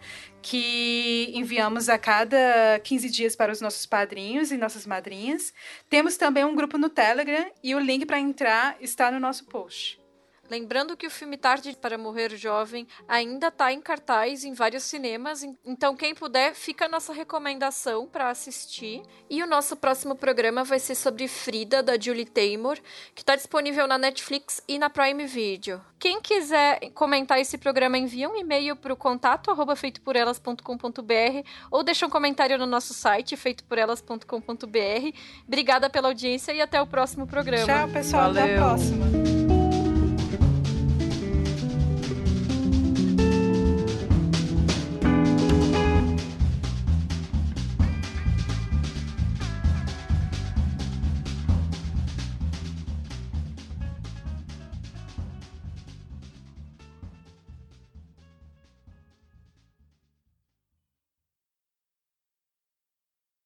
que 0.44 1.30
enviamos 1.33 1.88
a 1.88 1.96
cada 1.96 2.78
15 2.85 3.09
dias 3.09 3.35
para 3.35 3.50
os 3.50 3.62
nossos 3.62 3.87
padrinhos 3.87 4.52
e 4.52 4.59
nossas 4.59 4.87
madrinhas. 4.87 5.54
Temos 5.88 6.18
também 6.18 6.44
um 6.44 6.54
grupo 6.54 6.76
no 6.76 6.90
Telegram 6.90 7.50
e 7.62 7.74
o 7.74 7.78
link 7.78 8.04
para 8.04 8.20
entrar 8.20 8.76
está 8.78 9.11
no 9.11 9.18
nosso 9.18 9.46
post. 9.46 10.03
Lembrando 10.50 10.96
que 10.96 11.07
o 11.07 11.11
filme 11.11 11.37
Tarde 11.37 11.76
para 11.80 11.96
Morrer 11.96 12.37
Jovem 12.37 12.87
ainda 13.09 13.48
está 13.48 13.72
em 13.72 13.80
cartaz 13.80 14.44
em 14.44 14.52
vários 14.52 14.83
cinemas, 14.85 15.42
en- 15.42 15.57
então 15.64 15.96
quem 15.96 16.14
puder, 16.14 16.54
fica 16.54 16.85
a 16.85 16.88
nossa 16.88 17.12
recomendação 17.12 18.07
para 18.07 18.28
assistir. 18.28 19.02
E 19.30 19.42
o 19.42 19.46
nosso 19.46 19.74
próximo 19.76 20.14
programa 20.14 20.62
vai 20.64 20.78
ser 20.78 20.94
sobre 20.94 21.26
Frida, 21.28 21.83
da 21.83 21.98
Julie 21.98 22.26
Taymor, 22.26 22.78
que 23.14 23.22
está 23.22 23.35
disponível 23.37 23.87
na 23.87 23.96
Netflix 23.98 24.62
e 24.68 24.78
na 24.78 24.90
Prime 24.90 25.26
Video. 25.26 25.80
Quem 25.98 26.20
quiser 26.20 26.90
comentar 26.92 27.40
esse 27.40 27.57
programa, 27.57 27.96
envia 27.96 28.28
um 28.28 28.37
e-mail 28.37 28.76
para 28.76 28.92
o 28.92 28.96
contato 28.96 29.50
arroba 29.50 29.74
feitoporelas.com.br 29.74 31.48
ou 31.70 31.83
deixa 31.83 32.07
um 32.07 32.11
comentário 32.11 32.59
no 32.59 32.66
nosso 32.66 32.92
site 32.92 33.37
feitoporelas.com.br. 33.37 35.18
Obrigada 35.46 35.88
pela 35.88 36.09
audiência 36.09 36.52
e 36.52 36.61
até 36.61 36.80
o 36.80 36.87
próximo 36.87 37.26
programa. 37.26 37.64
Tchau, 37.66 37.88
pessoal. 37.88 38.30
Até 38.30 38.40
Valeu. 38.40 38.54
a 38.54 38.66
próxima. 38.68 39.34